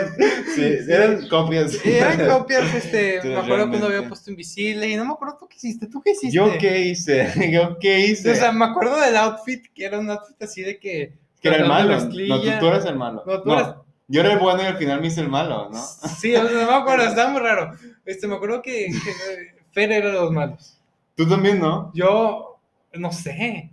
Sí, 0.55 0.77
eran 0.89 1.27
copias. 1.29 1.85
Eran 1.85 2.27
copias, 2.39 2.73
este, 2.73 3.21
Sí, 3.21 3.27
me 3.27 3.37
acuerdo 3.37 3.69
cuando 3.69 3.85
había 3.87 4.07
puesto 4.07 4.31
invisible 4.31 4.89
y 4.89 4.95
no 4.95 5.05
me 5.05 5.13
acuerdo 5.13 5.37
tú 5.39 5.47
qué 5.47 5.57
hiciste, 5.57 5.85
tú 5.87 6.01
qué 6.01 6.11
hiciste. 6.11 6.31
¿Yo 6.35 6.57
qué 6.57 6.79
hice? 6.79 7.31
¿Yo 7.53 7.77
qué 7.79 7.99
hice? 7.99 8.31
O 8.31 8.35
sea, 8.35 8.51
me 8.51 8.65
acuerdo 8.65 8.99
del 8.99 9.15
outfit, 9.15 9.63
que 9.73 9.85
era 9.85 9.99
un 9.99 10.09
outfit 10.09 10.41
así 10.41 10.63
de 10.63 10.79
que... 10.79 11.13
que 11.39 11.47
era 11.47 11.57
el 11.57 11.67
malo. 11.67 11.97
No, 11.99 12.41
tú, 12.41 12.49
tú 12.59 12.67
eras 12.67 12.85
el 12.85 12.95
malo. 12.97 13.23
No, 13.27 13.41
tú 13.43 13.49
No, 13.49 13.59
eras- 13.59 13.75
Yo 14.07 14.21
era 14.21 14.33
el 14.33 14.39
bueno 14.39 14.63
y 14.63 14.65
al 14.65 14.77
final 14.77 14.99
me 15.01 15.07
hice 15.07 15.21
el 15.21 15.29
malo, 15.29 15.69
¿no? 15.71 15.79
Sí, 16.19 16.35
o 16.35 16.47
sea, 16.49 16.65
no 16.65 16.71
me 16.71 16.75
acuerdo, 16.77 17.05
estaba 17.05 17.29
muy 17.29 17.41
raro. 17.41 17.77
Este, 18.05 18.25
me 18.27 18.35
acuerdo 18.35 18.61
que, 18.63 18.87
que 18.87 19.55
Fer 19.71 19.91
era 19.91 20.07
de 20.07 20.13
los 20.13 20.31
malos. 20.31 20.79
Tú 21.15 21.29
también, 21.29 21.59
¿no? 21.59 21.91
Yo, 21.93 22.59
no 22.93 23.11
sé. 23.11 23.69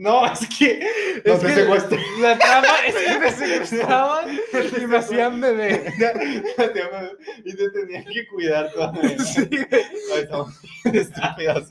No, 0.00 0.24
es 0.26 0.48
que. 0.48 0.80
No, 1.26 1.34
es 1.34 1.84
que. 1.84 1.98
La 2.22 2.38
trama 2.38 2.68
es 2.86 2.94
que 2.94 3.18
me 3.20 3.30
secuestraban 3.30 4.38
y 4.80 4.86
me 4.86 4.96
hacían 4.96 5.38
bebé. 5.38 5.92
y 7.44 7.54
te 7.54 7.70
tenían 7.70 8.04
que 8.06 8.26
cuidar. 8.28 8.70
Sí. 9.18 9.46
Ay, 9.52 10.22
estamos 10.22 10.58
bien 10.84 10.96
estúpidos. 10.96 11.68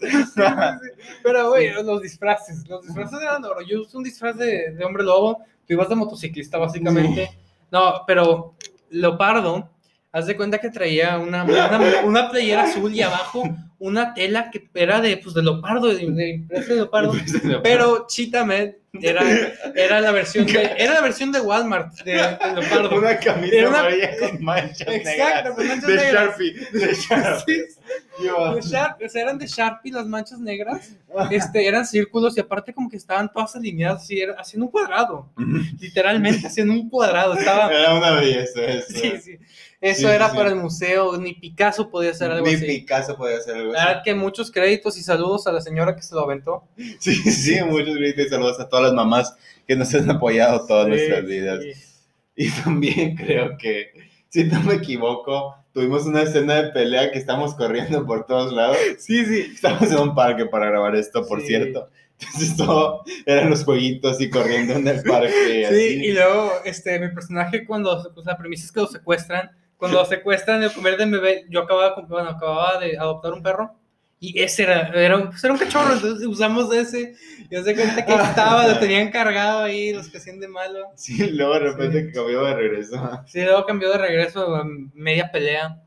Pero, 1.23 1.49
güey, 1.49 1.71
los 1.83 2.01
disfraces. 2.03 2.67
Los 2.67 2.85
disfraces 2.85 3.19
eran 3.19 3.43
oro. 3.43 3.61
Yo 3.61 3.81
uso 3.81 3.97
un 3.97 4.03
disfraz 4.03 4.37
de, 4.37 4.73
de 4.73 4.85
hombre 4.85 5.03
lobo. 5.03 5.39
Tú 5.67 5.73
ibas 5.73 5.89
de 5.89 5.95
motociclista, 5.95 6.59
básicamente. 6.59 7.31
No, 7.71 8.03
pero 8.05 8.53
Leopardo, 8.91 9.71
haz 10.11 10.27
de 10.27 10.37
cuenta 10.37 10.59
que 10.59 10.69
traía 10.69 11.17
una, 11.17 11.45
una, 11.45 12.01
una 12.03 12.29
playera 12.29 12.63
azul 12.63 12.93
y 12.93 13.01
abajo 13.01 13.43
una 13.79 14.13
tela 14.13 14.51
que 14.51 14.69
era 14.73 14.99
de, 15.01 15.17
pues, 15.17 15.33
de 15.33 15.41
leopardo, 15.43 15.87
de, 15.87 16.05
de 16.11 16.29
impreso 16.29 16.69
de 16.69 16.75
leopardo. 16.75 17.13
Pero 17.63 18.05
Cheetah 18.07 18.43
Man 18.45 18.75
era, 19.01 19.21
era 19.75 20.01
la 20.01 20.11
versión 20.11 20.45
de, 20.47 20.71
era 20.77 20.95
la 20.95 21.01
versión 21.01 21.31
de 21.31 21.39
Walmart 21.39 21.93
de, 22.03 22.11
de 22.13 22.19
leopardo. 22.55 22.97
Una 22.97 23.17
camisa 23.17 23.55
Era 23.55 23.69
una- 23.69 23.83
con 24.19 24.43
manchas 24.43 24.87
Exacto, 24.87 25.05
negras. 25.15 25.53
con 25.55 25.67
manchas 25.67 25.87
de 25.87 25.95
negras. 25.95 26.13
Sharpie. 26.13 26.53
De 26.73 26.93
Sharpie. 26.93 27.55
De 27.57 28.61
Sharp- 28.61 28.97
o 29.05 29.09
sea, 29.09 29.21
eran 29.21 29.37
de 29.37 29.47
Sharpie 29.47 29.91
las 29.93 30.05
manchas 30.05 30.39
negras, 30.39 30.91
este, 31.31 31.65
eran 31.65 31.85
círculos 31.85 32.35
y 32.35 32.41
aparte 32.41 32.73
como 32.73 32.89
que 32.89 32.97
estaban 32.97 33.31
todas 33.31 33.55
alineadas 33.55 34.03
así, 34.03 34.19
era- 34.19 34.33
haciendo 34.37 34.65
un 34.65 34.71
cuadrado, 34.71 35.29
literalmente 35.79 36.47
haciendo 36.47 36.73
un 36.73 36.89
cuadrado, 36.89 37.33
estaba, 37.35 37.71
Era 37.73 37.93
una 37.95 38.11
belleza 38.19 38.61
eso. 38.65 38.87
sí, 38.89 39.13
sí, 39.23 39.37
eso 39.81 40.09
Sí, 40.09 40.13
era 40.13 40.29
sí, 40.29 40.35
para 40.35 40.49
el 40.49 40.55
museo, 40.55 41.17
ni 41.17 41.33
Picasso 41.33 41.89
podía 41.89 42.11
hacer 42.11 42.31
algo 42.31 42.45
Ni 42.45 42.53
así. 42.53 42.65
Picasso 42.65 43.15
podía 43.15 43.37
hacer 43.37 43.55
algo 43.55 43.71
La 43.71 43.79
así. 43.79 43.87
verdad 43.87 44.01
que 44.03 44.13
muchos 44.15 44.51
créditos 44.51 44.97
y 44.97 45.03
saludos 45.03 45.47
a 45.47 45.51
la 45.53 45.61
señora 45.61 45.95
que 45.95 46.01
se 46.01 46.15
lo 46.15 46.21
aventó. 46.21 46.67
Sí, 46.99 47.13
sí, 47.31 47.57
muchos 47.63 47.95
gritos 47.95 48.25
y 48.25 48.29
saludos 48.29 48.59
a 48.59 48.67
todas 48.67 48.85
las 48.85 48.93
mamás 48.93 49.35
que 49.67 49.75
nos 49.75 49.93
han 49.95 50.09
apoyado 50.11 50.65
todas 50.65 50.85
Sí, 50.85 50.89
nuestras 50.91 51.25
vidas. 51.25 51.59
Y 52.35 52.49
también 52.51 53.15
creo 53.15 53.57
que, 53.57 53.91
si 54.29 54.43
no 54.45 54.61
me 54.63 54.75
equivoco, 54.75 55.55
tuvimos 55.73 56.05
una 56.05 56.23
escena 56.23 56.55
de 56.61 56.71
pelea 56.71 57.11
que 57.11 57.19
estamos 57.19 57.53
corriendo 57.55 58.05
por 58.05 58.25
todos 58.25 58.51
lados. 58.53 58.77
Sí, 58.97 59.25
sí. 59.25 59.51
Estamos 59.53 59.83
en 59.91 59.97
un 59.99 60.15
parque 60.15 60.45
para 60.45 60.67
grabar 60.67 60.95
esto, 60.95 61.25
por 61.27 61.41
cierto. 61.41 61.89
Entonces 62.21 62.57
todo 62.57 63.03
eran 63.25 63.49
los 63.49 63.63
jueguitos 63.63 64.19
y 64.19 64.29
corriendo 64.29 64.73
en 64.73 64.87
el 64.87 65.01
parque. 65.03 65.31
Sí, 65.47 65.63
así. 65.63 66.05
y 66.05 66.11
luego 66.11 66.51
este, 66.65 66.99
mi 66.99 67.09
personaje 67.13 67.65
cuando, 67.65 68.11
pues 68.13 68.25
la 68.25 68.37
premisa 68.37 68.65
es 68.65 68.71
que 68.73 68.79
lo 68.81 68.87
secuestran, 68.87 69.51
cuando 69.79 70.03
secuestran 70.05 70.61
de 70.61 70.69
comer 70.71 70.97
de 70.97 71.05
bebé, 71.05 71.45
yo 71.49 71.61
acababa, 71.61 71.95
de- 71.95 72.07
bueno, 72.07 72.29
acababa 72.29 72.77
de 72.79 72.97
adoptar 72.97 73.33
un 73.33 73.41
perro 73.41 73.71
y 74.19 74.37
ese 74.41 74.63
era, 74.63 74.89
era, 74.89 75.15
un- 75.17 75.29
pues 75.29 75.41
era 75.43 75.53
un 75.53 75.59
cachorro, 75.59 75.93
entonces 75.93 76.27
usamos 76.27 76.71
ese 76.73 77.15
y 77.49 77.55
se 77.55 77.73
cuenta 77.75 78.05
que 78.05 78.13
estaba, 78.13 78.67
lo 78.67 78.77
tenían 78.77 79.09
cargado 79.09 79.63
ahí, 79.63 79.93
los 79.93 80.09
que 80.09 80.17
hacían 80.17 80.39
de 80.41 80.49
malo. 80.49 80.85
Sí, 80.95 81.31
luego 81.31 81.53
de 81.53 81.59
repente 81.61 82.05
que 82.07 82.11
cambió 82.11 82.43
de 82.43 82.53
regreso. 82.55 83.23
Sí, 83.25 83.41
luego 83.43 83.65
cambió 83.65 83.89
de 83.89 83.97
regreso 83.97 84.61
media 84.93 85.31
pelea. 85.31 85.81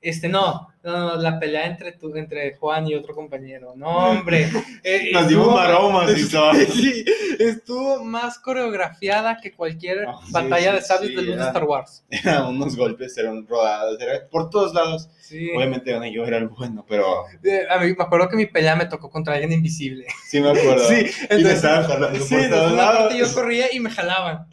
Este, 0.00 0.28
no, 0.28 0.68
no, 0.86 0.98
no, 0.98 1.16
la 1.16 1.38
pelea 1.38 1.66
entre, 1.66 1.92
tu, 1.92 2.14
entre 2.16 2.54
Juan 2.56 2.86
y 2.86 2.94
otro 2.94 3.14
compañero. 3.14 3.74
No, 3.76 4.10
hombre. 4.10 4.48
eh, 4.84 5.10
Nos 5.12 5.28
dimos 5.28 5.52
maromas 5.54 6.16
y 6.16 6.28
todo. 6.30 6.52
Sí, 6.72 7.04
estuvo 7.38 8.04
más 8.04 8.38
coreografiada 8.38 9.36
que 9.42 9.52
cualquier 9.52 10.06
Ah, 10.08 10.14
sí, 10.24 10.32
batalla 10.32 10.70
sí, 10.70 10.76
de 10.76 10.82
sables 10.82 11.10
sí, 11.10 11.16
de 11.16 11.22
luz 11.22 11.30
de 11.30 11.40
era- 11.42 11.46
Star 11.48 11.64
Wars. 11.64 12.04
Eran 12.10 12.46
unos 12.46 12.76
golpes, 12.76 13.16
eran 13.18 13.46
rodadas, 13.46 14.00
era 14.00 14.28
por 14.28 14.48
todos 14.50 14.72
lados. 14.74 15.08
Sí. 15.20 15.50
Obviamente 15.56 15.90
yo 16.12 16.24
era 16.24 16.36
el 16.38 16.46
bueno, 16.48 16.84
pero 16.88 17.24
Eh, 17.42 17.66
A 17.68 17.78
mí 17.80 17.92
me 17.98 18.04
acuerdo 18.04 18.28
que 18.28 18.36
mi 18.36 18.46
pelea 18.46 18.76
me 18.76 18.86
tocó 18.86 19.10
contra 19.10 19.34
alguien 19.34 19.52
invisible. 19.52 20.06
sí 20.28 20.40
me 20.40 20.50
acuerdo. 20.50 20.86
Sí, 20.88 20.94
y 20.94 21.04
me 21.04 21.10
entonces. 21.22 21.52
estaban 21.56 21.82
jalando 21.84 22.06
por 22.06 22.16
entonces 22.22 22.50
todos 22.50 22.72
una 22.72 22.82
parte 22.86 23.14
lados. 23.14 23.14
yo 23.18 23.34
corría 23.34 23.66
y 23.72 23.80
me 23.80 23.90
jalaban. 23.90 24.46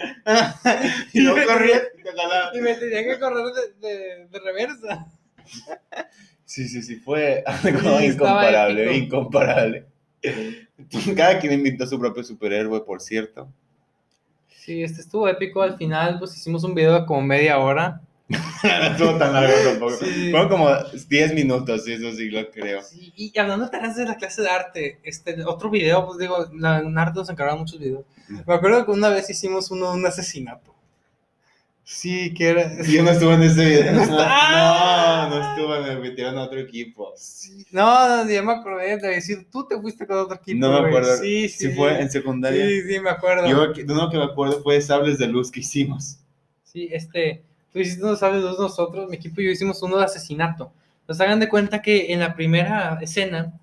y 1.14 1.24
yo 1.26 1.36
corría 1.46 1.82
y 2.00 2.02
te 2.04 2.10
jalaban. 2.12 2.56
Y 2.56 2.62
me 2.62 2.74
tenía 2.74 3.04
que 3.04 3.20
correr 3.20 3.46
de, 3.54 3.88
de, 3.88 4.28
de 4.28 4.40
reversa. 4.40 5.06
Sí, 6.46 6.68
sí, 6.68 6.82
sí, 6.84 6.98
fue 6.98 7.44
algo 7.64 7.98
Sí, 8.00 8.06
incomparable, 8.06 8.96
incomparable. 8.98 9.86
Cada 11.16 11.40
quien 11.40 11.54
inventó 11.54 11.88
su 11.88 12.00
propio 12.00 12.24
superhéroe, 12.24 12.82
por 12.86 13.02
cierto. 13.02 13.52
Sí, 14.48 14.84
este 14.84 15.02
estuvo 15.02 15.28
épico. 15.28 15.62
Al 15.62 15.78
final, 15.78 16.20
pues 16.20 16.36
hicimos 16.38 16.64
un 16.64 16.74
video 16.76 16.94
de 16.94 17.06
como 17.06 17.22
media 17.22 17.58
hora. 17.60 18.02
no 18.30 18.38
estuvo 18.92 19.18
tan 19.18 19.34
largo 19.34 19.56
tampoco. 19.70 19.96
Sí. 19.98 20.32
Fueron 20.32 20.50
como 20.50 20.70
10 21.10 21.34
minutos, 21.34 21.88
eso 21.88 22.12
sí 22.14 22.30
lo 22.30 22.50
creo. 22.50 22.82
Sí, 22.82 23.12
y 23.16 23.38
hablando 23.38 23.66
de 23.66 23.72
tareas 23.72 23.96
de 23.96 24.06
la 24.06 24.16
clase 24.16 24.42
de 24.42 24.50
arte, 24.50 25.00
este, 25.04 25.44
otro 25.46 25.70
video, 25.70 26.06
pues 26.06 26.20
digo, 26.20 26.48
en 26.52 26.98
arte 26.98 27.20
nos 27.20 27.30
encargaron 27.30 27.60
muchos 27.60 27.80
videos. 27.80 28.06
Me 28.28 28.54
acuerdo 28.54 28.86
que 28.86 28.92
una 28.92 29.10
vez 29.10 29.30
hicimos 29.30 29.70
uno 29.72 29.92
de 29.92 29.98
un 29.98 30.06
asesinato. 30.06 30.74
Sí, 31.86 32.34
que 32.34 32.50
era... 32.50 32.82
Yo 32.84 33.04
no 33.04 33.12
estuve 33.12 33.34
en 33.34 33.44
ese 33.44 33.66
video. 33.66 33.94
No, 34.06 35.30
no, 35.30 35.30
no 35.30 35.50
estuve, 35.50 35.82
me 35.82 36.00
metieron 36.00 36.38
a 36.38 36.44
otro 36.44 36.60
equipo. 36.60 37.14
No, 37.72 38.24
no, 38.24 38.30
ya 38.30 38.42
me 38.42 38.54
acordé 38.54 38.98
de 38.98 39.08
decir, 39.08 39.48
tú 39.52 39.68
te 39.68 39.80
fuiste 39.80 40.06
con 40.06 40.18
otro 40.18 40.36
equipo. 40.36 40.60
No 40.60 40.72
me 40.72 40.80
güey. 40.80 40.90
acuerdo. 40.90 41.18
Sí, 41.18 41.50
sí. 41.50 41.68
Si 41.68 41.76
fue 41.76 42.00
en 42.00 42.10
secundaria. 42.10 42.68
Sí, 42.68 42.82
sí, 42.84 43.00
me 43.00 43.10
acuerdo. 43.10 43.48
Yo, 43.48 43.74
de 43.74 43.94
uno 43.94 44.10
que 44.10 44.18
me 44.18 44.24
acuerdo 44.26 44.62
fue 44.62 44.82
Sables 44.82 45.18
de 45.18 45.28
Luz 45.28 45.52
que 45.52 45.62
hicimos. 45.62 46.20
Sí, 46.64 46.90
este, 46.92 47.44
tú 47.72 47.80
hiciste 47.80 48.04
uno, 48.04 48.16
sabes, 48.16 48.42
dos 48.42 48.60
nosotros, 48.60 49.10
mi 49.10 49.18
equipo 49.18 49.42
y 49.42 49.46
yo 49.46 49.52
hicimos 49.52 49.82
uno 49.84 49.98
de 49.98 50.06
asesinato. 50.06 50.72
Entonces 51.02 51.26
hagan 51.26 51.40
de 51.40 51.50
cuenta 51.50 51.82
que 51.82 52.14
en 52.14 52.20
la 52.20 52.34
primera 52.34 52.98
escena 53.02 53.54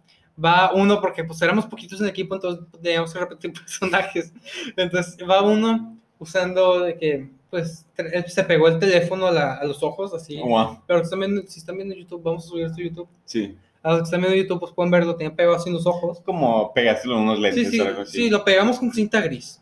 va 0.43 0.73
uno, 0.73 1.01
porque 1.01 1.25
pues 1.25 1.41
éramos 1.43 1.67
poquitos 1.67 2.01
en 2.01 2.07
el 2.07 2.11
equipo, 2.11 2.35
entonces 2.35 2.65
teníamos 2.83 3.13
que 3.13 3.19
repetir 3.19 3.53
personajes. 3.61 4.33
Entonces 4.77 5.17
va 5.29 5.43
uno 5.43 6.00
usando 6.21 6.81
de 6.85 6.97
que, 6.97 7.29
pues, 7.51 7.85
él 7.97 8.25
se 8.29 8.45
pegó 8.45 8.69
el 8.69 8.79
teléfono 8.79 9.27
a, 9.27 9.33
la- 9.33 9.55
a 9.55 9.65
los 9.65 9.83
ojos, 9.83 10.15
así. 10.15 10.39
Wow. 10.41 10.79
Pero 10.87 11.03
viendo, 11.19 11.43
si 11.49 11.59
están 11.59 11.77
viendo 11.77 11.97
YouTube, 11.97 12.23
vamos 12.23 12.45
a 12.45 12.49
subir 12.49 12.67
esto 12.67 12.81
a 12.81 12.85
YouTube. 12.85 13.09
Sí. 13.25 13.57
A 13.83 13.91
los 13.91 13.99
que 14.01 14.05
están 14.05 14.21
viendo 14.21 14.37
YouTube, 14.39 14.61
pues 14.61 14.73
pueden 14.73 14.91
verlo, 14.93 15.17
tenía 15.17 15.35
pegado 15.35 15.57
así 15.57 15.69
en 15.71 15.75
los 15.75 15.87
ojos. 15.87 16.21
Como 16.21 16.73
pegárselo 16.73 17.15
en 17.17 17.21
unos 17.23 17.37
Sí, 17.39 17.43
lentes 17.43 17.71
sí, 17.71 17.81
o 17.81 17.87
algo 17.89 18.03
así. 18.03 18.13
sí, 18.19 18.31
lo 18.31 18.45
pegamos 18.45 18.79
con 18.79 18.93
cinta 18.93 19.21
gris. 19.21 19.61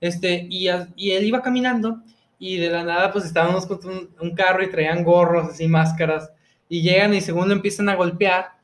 Este, 0.00 0.46
y, 0.50 0.68
a- 0.68 0.88
y 0.96 1.12
él 1.12 1.24
iba 1.24 1.40
caminando 1.42 2.00
y 2.38 2.56
de 2.56 2.70
la 2.70 2.84
nada 2.84 3.10
pues 3.12 3.24
estábamos 3.24 3.66
con 3.66 3.80
un, 3.88 4.10
un 4.20 4.34
carro 4.34 4.62
y 4.62 4.70
traían 4.70 5.02
gorros, 5.02 5.48
así 5.50 5.66
máscaras, 5.66 6.30
y 6.68 6.82
llegan 6.82 7.14
y 7.14 7.20
según 7.20 7.48
lo 7.48 7.54
empiezan 7.54 7.88
a 7.88 7.96
golpear, 7.96 8.57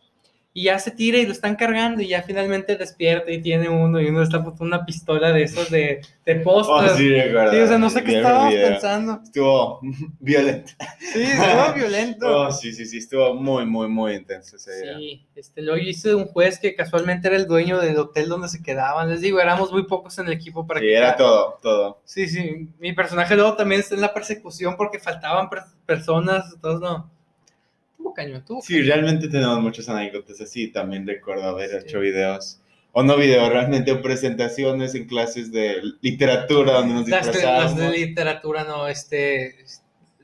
y 0.57 0.62
ya 0.64 0.79
se 0.79 0.93
tira 0.93 1.19
y 1.19 1.27
lo 1.27 1.33
están 1.33 1.57
cargando 1.57 2.01
y 2.01 2.07
ya 2.07 2.23
finalmente 2.23 2.77
despierta 2.77 3.33
y 3.33 3.43
tiene 3.43 3.69
uno 3.69 4.01
y 4.01 4.07
uno 4.07 4.23
está 4.23 4.38
una 4.61 4.87
pistola 4.87 5.33
de 5.33 5.43
esos 5.43 5.69
de, 5.69 6.01
de 6.25 6.35
póster. 6.37 6.90
Oh, 6.93 6.97
sí, 6.97 7.12
o 7.12 7.67
sea, 7.67 7.77
no 7.77 7.90
sé 7.90 8.05
qué 8.05 8.19
video. 8.21 8.69
pensando. 8.71 9.21
Estuvo 9.25 9.81
violento. 10.21 10.71
Sí, 11.12 11.23
estuvo 11.23 11.75
violento. 11.75 12.27
Oh, 12.43 12.53
sí, 12.53 12.73
sí, 12.73 12.87
sí, 12.87 12.99
estuvo 12.99 13.35
muy, 13.35 13.67
muy, 13.67 13.88
muy 13.88 14.14
intenso 14.14 14.55
ese 14.55 14.81
día. 14.81 14.97
Sí, 14.97 15.27
este, 15.35 15.61
luego 15.61 15.79
yo 15.83 15.88
hice 15.90 16.14
un 16.14 16.27
juez 16.27 16.61
que 16.61 16.77
casualmente 16.77 17.27
era 17.27 17.37
el 17.37 17.49
dueño 17.49 17.81
del 17.81 17.99
hotel 17.99 18.29
donde 18.29 18.49
se 18.49 18.62
quedaban. 18.62 19.11
Les 19.11 19.23
digo, 19.23 19.40
éramos 19.40 19.73
muy 19.73 19.87
pocos 19.88 20.17
en 20.21 20.27
el 20.29 20.35
equipo 20.35 20.64
para 20.69 20.79
Sí, 20.79 20.87
que 20.87 20.95
era 20.97 21.17
todo, 21.17 21.59
todo. 21.62 22.01
Sí, 22.05 22.29
sí. 22.29 22.69
Mi 22.79 22.93
personaje 22.93 23.35
luego 23.35 23.57
también 23.57 23.81
está 23.81 23.97
en 23.97 24.03
la 24.03 24.14
persecución 24.14 24.77
porque 24.77 25.01
faltaban 25.01 25.51
per- 25.51 25.64
personas. 25.85 26.45
Entonces, 26.55 26.81
no. 26.81 27.11
Tuvo 28.05 28.12
caño, 28.14 28.45
tuvo 28.47 28.61
Sí, 28.61 28.83
realmente 28.83 29.29
tenemos 29.29 29.59
muchas 29.61 29.88
anécdotas 29.88 30.38
así. 30.43 30.69
También 30.71 31.07
recuerdo 31.07 31.45
haber 31.45 31.71
Sí. 31.71 31.77
hecho 31.79 32.01
videos. 32.01 32.61
O 32.93 33.03
no 33.03 33.17
videos, 33.17 33.49
realmente 33.49 33.95
presentaciones 33.97 34.95
en 34.95 35.07
clases 35.07 35.51
de 35.51 35.79
literatura 36.03 36.75
donde 36.75 36.95
nos 36.95 37.09
Las 37.09 37.27
las 37.43 37.77
de 37.77 37.90
literatura, 37.90 38.64
no. 38.64 38.87
Este. 38.88 39.57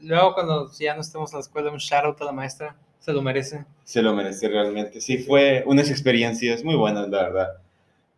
Luego, 0.02 0.34
cuando 0.34 0.70
ya 0.78 0.94
no 0.94 1.00
estemos 1.00 1.32
en 1.32 1.38
la 1.38 1.40
escuela, 1.40 1.70
un 1.72 1.78
shout 1.78 2.04
out 2.04 2.20
a 2.20 2.26
la 2.26 2.32
maestra. 2.32 2.76
Se 2.98 3.12
lo 3.14 3.22
merece. 3.22 3.64
Se 3.84 4.02
lo 4.02 4.14
merece 4.14 4.46
realmente. 4.48 5.00
Sí, 5.00 5.16
fue 5.18 5.62
unas 5.66 5.90
experiencias 5.90 6.62
muy 6.62 6.74
buenas, 6.76 7.08
la 7.08 7.22
verdad. 7.22 7.48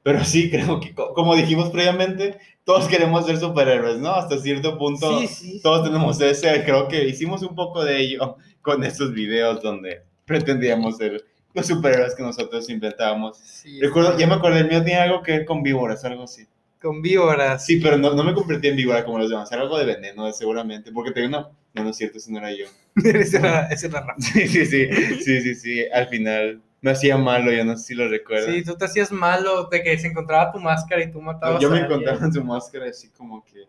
Pero 0.03 0.25
sí, 0.25 0.51
creo 0.51 0.81
que, 0.81 0.93
co- 0.93 1.15
como 1.15 1.37
dijimos 1.37 1.71
previamente, 1.71 2.39
todos 2.65 2.87
queremos 2.89 3.27
ser 3.27 3.39
superhéroes, 3.39 3.99
¿no? 3.99 4.11
Hasta 4.15 4.39
cierto 4.39 4.79
punto, 4.79 5.21
Sí, 5.21 5.27
sí. 5.27 5.61
todos 5.63 5.85
tenemos 5.85 6.21
ese. 6.21 6.63
Creo 6.65 6.89
que 6.89 7.05
hicimos 7.05 7.43
un 7.43 7.55
poco 7.55 7.85
de 7.85 7.99
ello 7.99 8.37
con 8.61 8.85
estos 8.85 9.13
videos 9.13 9.63
donde 9.63 10.03
pretendíamos 10.25 10.97
ser 10.97 11.25
los 11.55 11.67
superhéroes 11.67 12.15
que 12.15 12.23
nosotros 12.23 12.69
inventábamos. 12.71 13.37
Sí, 13.39 13.81
Recuerdo, 13.81 14.17
ya 14.19 14.27
me 14.27 14.35
acordé, 14.35 14.61
el 14.61 14.69
mío 14.69 14.83
tenía 14.83 15.03
algo 15.03 15.23
que 15.23 15.33
ver 15.33 15.45
con 15.45 15.63
víboras, 15.63 16.05
algo 16.05 16.23
así. 16.23 16.47
Con 16.81 17.03
víboras. 17.03 17.67
Sí, 17.67 17.77
pero 17.77 17.99
no, 17.99 18.15
no 18.15 18.25
me 18.25 18.35
convertí 18.35 18.69
en 18.69 18.77
víbora 18.77 19.05
como 19.05 19.19
los 19.19 19.29
demás, 19.31 19.51
era 19.53 19.63
algo 19.63 19.79
de 19.79 19.85
veneno, 19.85 20.31
seguramente, 20.33 20.91
porque 20.93 21.11
tenía 21.13 21.29
una... 21.29 21.49
No, 21.75 21.85
no 21.85 21.91
es 21.91 21.97
cierto, 21.97 22.19
eso 22.19 22.31
no 22.31 22.39
era 22.39 22.53
yo. 22.53 22.67
ese 23.05 23.37
era, 23.39 23.67
ese 23.69 23.87
era. 23.87 24.05
Sí, 24.19 24.47
sí, 24.49 24.67
sí, 24.67 24.89
sí, 25.23 25.41
sí, 25.41 25.55
sí, 25.55 25.85
al 25.93 26.07
final 26.09 26.61
me 26.83 26.91
hacía 26.91 27.17
malo, 27.17 27.51
yo 27.53 27.65
no 27.65 27.77
sé 27.77 27.85
si 27.85 27.95
lo 27.95 28.09
recuerdo. 28.09 28.53
Sí, 28.53 28.63
tú 28.63 28.77
te 28.77 28.85
hacías 28.85 29.11
malo 29.13 29.69
de 29.69 29.83
que 29.83 29.97
se 29.99 30.09
encontraba 30.09 30.53
tu 30.53 30.59
máscara 30.59 31.03
y 31.03 31.11
tú 31.11 31.23
matabas 31.23 31.63
yo 31.63 31.71
me 31.71 31.79
a 31.79 31.85
encontraba 31.85 32.27
en 32.27 32.33
su 32.33 32.45
máscara 32.45 32.87
así 32.91 33.09
como 33.11 33.43
que... 33.45 33.65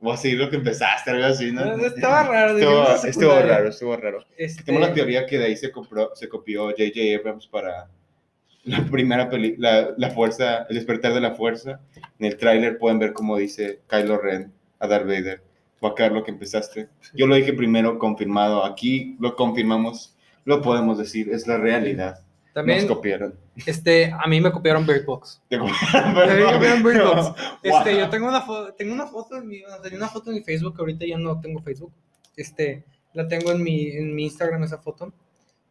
Voy 0.00 0.12
a 0.12 0.16
seguir 0.16 0.38
lo 0.38 0.50
que 0.50 0.56
empezaste, 0.56 1.10
algo 1.10 1.26
así, 1.26 1.52
¿no? 1.52 1.74
Estaba 1.86 2.22
raro. 2.28 2.58
Estuvo, 2.58 3.08
estuvo 3.08 3.40
raro, 3.40 3.68
estuvo 3.68 3.96
raro. 3.96 4.24
Este, 4.36 4.62
Tengo 4.62 4.80
la 4.80 4.92
teoría 4.92 5.26
que 5.26 5.38
de 5.38 5.46
ahí 5.46 5.56
se, 5.56 5.70
compró, 5.70 6.14
se 6.14 6.28
copió 6.28 6.64
J.J. 6.66 7.18
Abrams 7.18 7.46
para 7.46 7.88
la 8.64 8.84
primera 8.84 9.28
película, 9.30 9.80
la, 9.82 9.94
la 9.96 10.10
fuerza, 10.10 10.66
el 10.68 10.76
despertar 10.76 11.14
de 11.14 11.20
la 11.20 11.34
fuerza. 11.34 11.80
En 12.18 12.26
el 12.26 12.36
tráiler 12.36 12.78
pueden 12.78 12.98
ver 12.98 13.12
cómo 13.12 13.36
dice 13.36 13.80
Kylo 13.88 14.18
Ren 14.18 14.52
a 14.80 14.86
Darth 14.86 15.06
Vader. 15.06 15.42
Va 15.84 15.90
a 15.90 15.94
quedar 15.94 16.12
lo 16.12 16.24
que 16.24 16.30
empezaste. 16.30 16.88
Yo 17.14 17.26
lo 17.26 17.34
dije 17.34 17.52
primero, 17.52 17.98
confirmado. 17.98 18.64
Aquí 18.64 19.16
lo 19.20 19.36
confirmamos, 19.36 20.15
lo 20.46 20.62
podemos 20.62 20.96
decir, 20.96 21.28
es 21.30 21.46
la 21.46 21.58
realidad. 21.58 22.22
También, 22.54 22.86
Nos 22.86 22.96
copiaron. 22.96 23.34
este, 23.66 24.10
a 24.10 24.26
mí 24.26 24.40
me 24.40 24.50
copiaron 24.50 24.86
Bird 24.86 25.04
Box. 25.04 25.42
Te 25.50 25.58
me 25.58 25.68
copiaron 25.68 26.82
Bird 26.82 27.04
Box. 27.04 27.38
Este, 27.62 27.90
Wow. 27.92 27.98
yo 28.00 28.08
tengo 28.08 28.28
una 28.28 28.40
foto, 28.40 28.72
tengo 28.72 28.94
una 28.94 29.06
foto 29.06 29.36
en 29.36 29.46
mi, 29.46 29.62
tenía 29.82 29.98
una 29.98 30.08
foto 30.08 30.30
en 30.30 30.36
mi 30.38 30.42
Facebook, 30.42 30.74
ahorita 30.78 31.04
ya 31.04 31.18
no 31.18 31.38
tengo 31.38 31.60
Facebook. 31.60 31.92
Este, 32.34 32.84
la 33.12 33.28
tengo 33.28 33.52
en 33.52 33.62
mi, 33.62 33.88
en 33.90 34.14
mi 34.14 34.24
Instagram 34.24 34.62
esa 34.62 34.78
foto. 34.78 35.12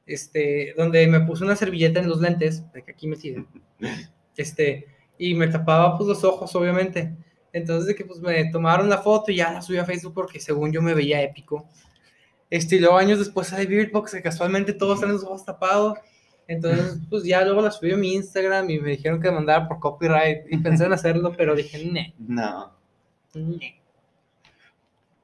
Este, 0.05 0.75
donde 0.77 1.07
me 1.07 1.21
puse 1.21 1.43
una 1.43 1.55
servilleta 1.55 1.99
en 1.99 2.07
los 2.07 2.21
lentes, 2.21 2.71
de 2.71 2.83
que 2.83 2.91
aquí 2.91 3.07
metida. 3.07 3.43
Este, 4.37 4.85
y 5.17 5.33
me 5.33 5.47
tapaba 5.47 5.97
pues 5.97 6.09
los 6.09 6.23
ojos, 6.25 6.53
obviamente. 6.55 7.15
Entonces 7.53 7.87
de 7.87 7.95
que 7.95 8.03
pues 8.03 8.19
me 8.19 8.51
tomaron 8.51 8.89
la 8.89 8.97
foto 8.97 9.31
y 9.31 9.37
ya 9.37 9.53
la 9.53 9.61
subí 9.61 9.77
a 9.77 9.85
Facebook 9.85 10.13
porque 10.13 10.41
según 10.41 10.73
yo 10.73 10.81
me 10.81 10.93
veía 10.93 11.21
épico. 11.21 11.69
Este, 12.55 12.75
y 12.75 12.79
luego 12.79 12.97
años 12.97 13.19
después 13.19 13.47
sale 13.47 13.65
Beardbox, 13.65 14.11
que 14.13 14.21
casualmente 14.21 14.71
todos 14.73 14.99
traen 14.99 15.13
los 15.15 15.23
ojos 15.23 15.43
tapados. 15.43 15.97
Entonces, 16.47 16.99
pues 17.09 17.23
ya 17.23 17.43
luego 17.43 17.61
la 17.61 17.71
subí 17.71 17.91
a 17.91 17.97
mi 17.97 18.13
Instagram 18.13 18.69
y 18.69 18.79
me 18.79 18.91
dijeron 18.91 19.19
que 19.19 19.31
mandara 19.31 19.67
por 19.67 19.79
copyright. 19.79 20.45
Y 20.51 20.57
pensé 20.57 20.85
en 20.85 20.93
hacerlo, 20.93 21.33
pero 21.35 21.55
dije, 21.55 21.83
ne, 21.91 22.13
No. 22.19 22.71
ne. 23.33 23.81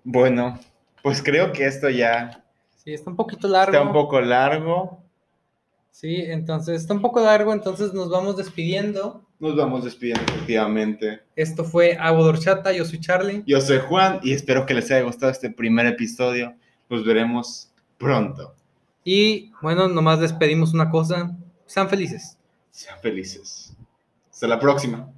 Bueno, 0.04 0.60
pues 1.04 1.22
creo 1.22 1.52
que 1.52 1.66
esto 1.66 1.90
ya 1.90 2.44
Sí, 2.84 2.94
está 2.94 3.12
un 3.12 3.16
poquito 3.16 3.48
largo. 3.48 3.72
está 3.74 3.86
un 3.86 3.94
poco 3.94 4.20
largo. 4.20 5.04
Sí, 5.92 6.16
entonces 6.16 6.82
está 6.82 6.94
un 6.96 7.02
poco 7.02 7.22
largo, 7.22 7.54
entonces 7.54 7.94
nos 7.94 8.10
vamos 8.10 8.36
despidiendo. 8.38 9.24
Nos 9.40 9.56
vamos 9.56 9.84
despidiendo 9.84 10.24
efectivamente. 10.34 11.22
Esto 11.36 11.64
fue 11.64 11.96
Agua 12.00 12.24
de 12.24 12.30
Horchata, 12.30 12.72
yo 12.72 12.86
soy 12.86 13.00
Charlie. 13.00 13.44
Yo 13.46 13.62
soy 13.62 13.78
Juan 13.80 14.20
y 14.24 14.34
espero 14.34 14.66
que 14.66 14.74
les 14.74 14.90
haya 14.90 15.04
gustado 15.04 15.32
este 15.32 15.52
primer 15.52 15.86
episodio. 15.86 16.56
Nos 16.92 17.06
veremos 17.06 17.72
pronto. 17.98 18.54
Y 19.06 19.54
bueno, 19.62 19.88
nomás 19.88 20.20
les 20.20 20.34
pedimos 20.34 20.74
una 20.74 20.90
cosa, 20.90 21.38
sean 21.66 21.88
felices. 21.88 22.38
Sean 22.70 23.00
felices. 23.00 23.74
Hasta 24.30 24.46
la 24.46 24.60
próxima. 24.60 25.10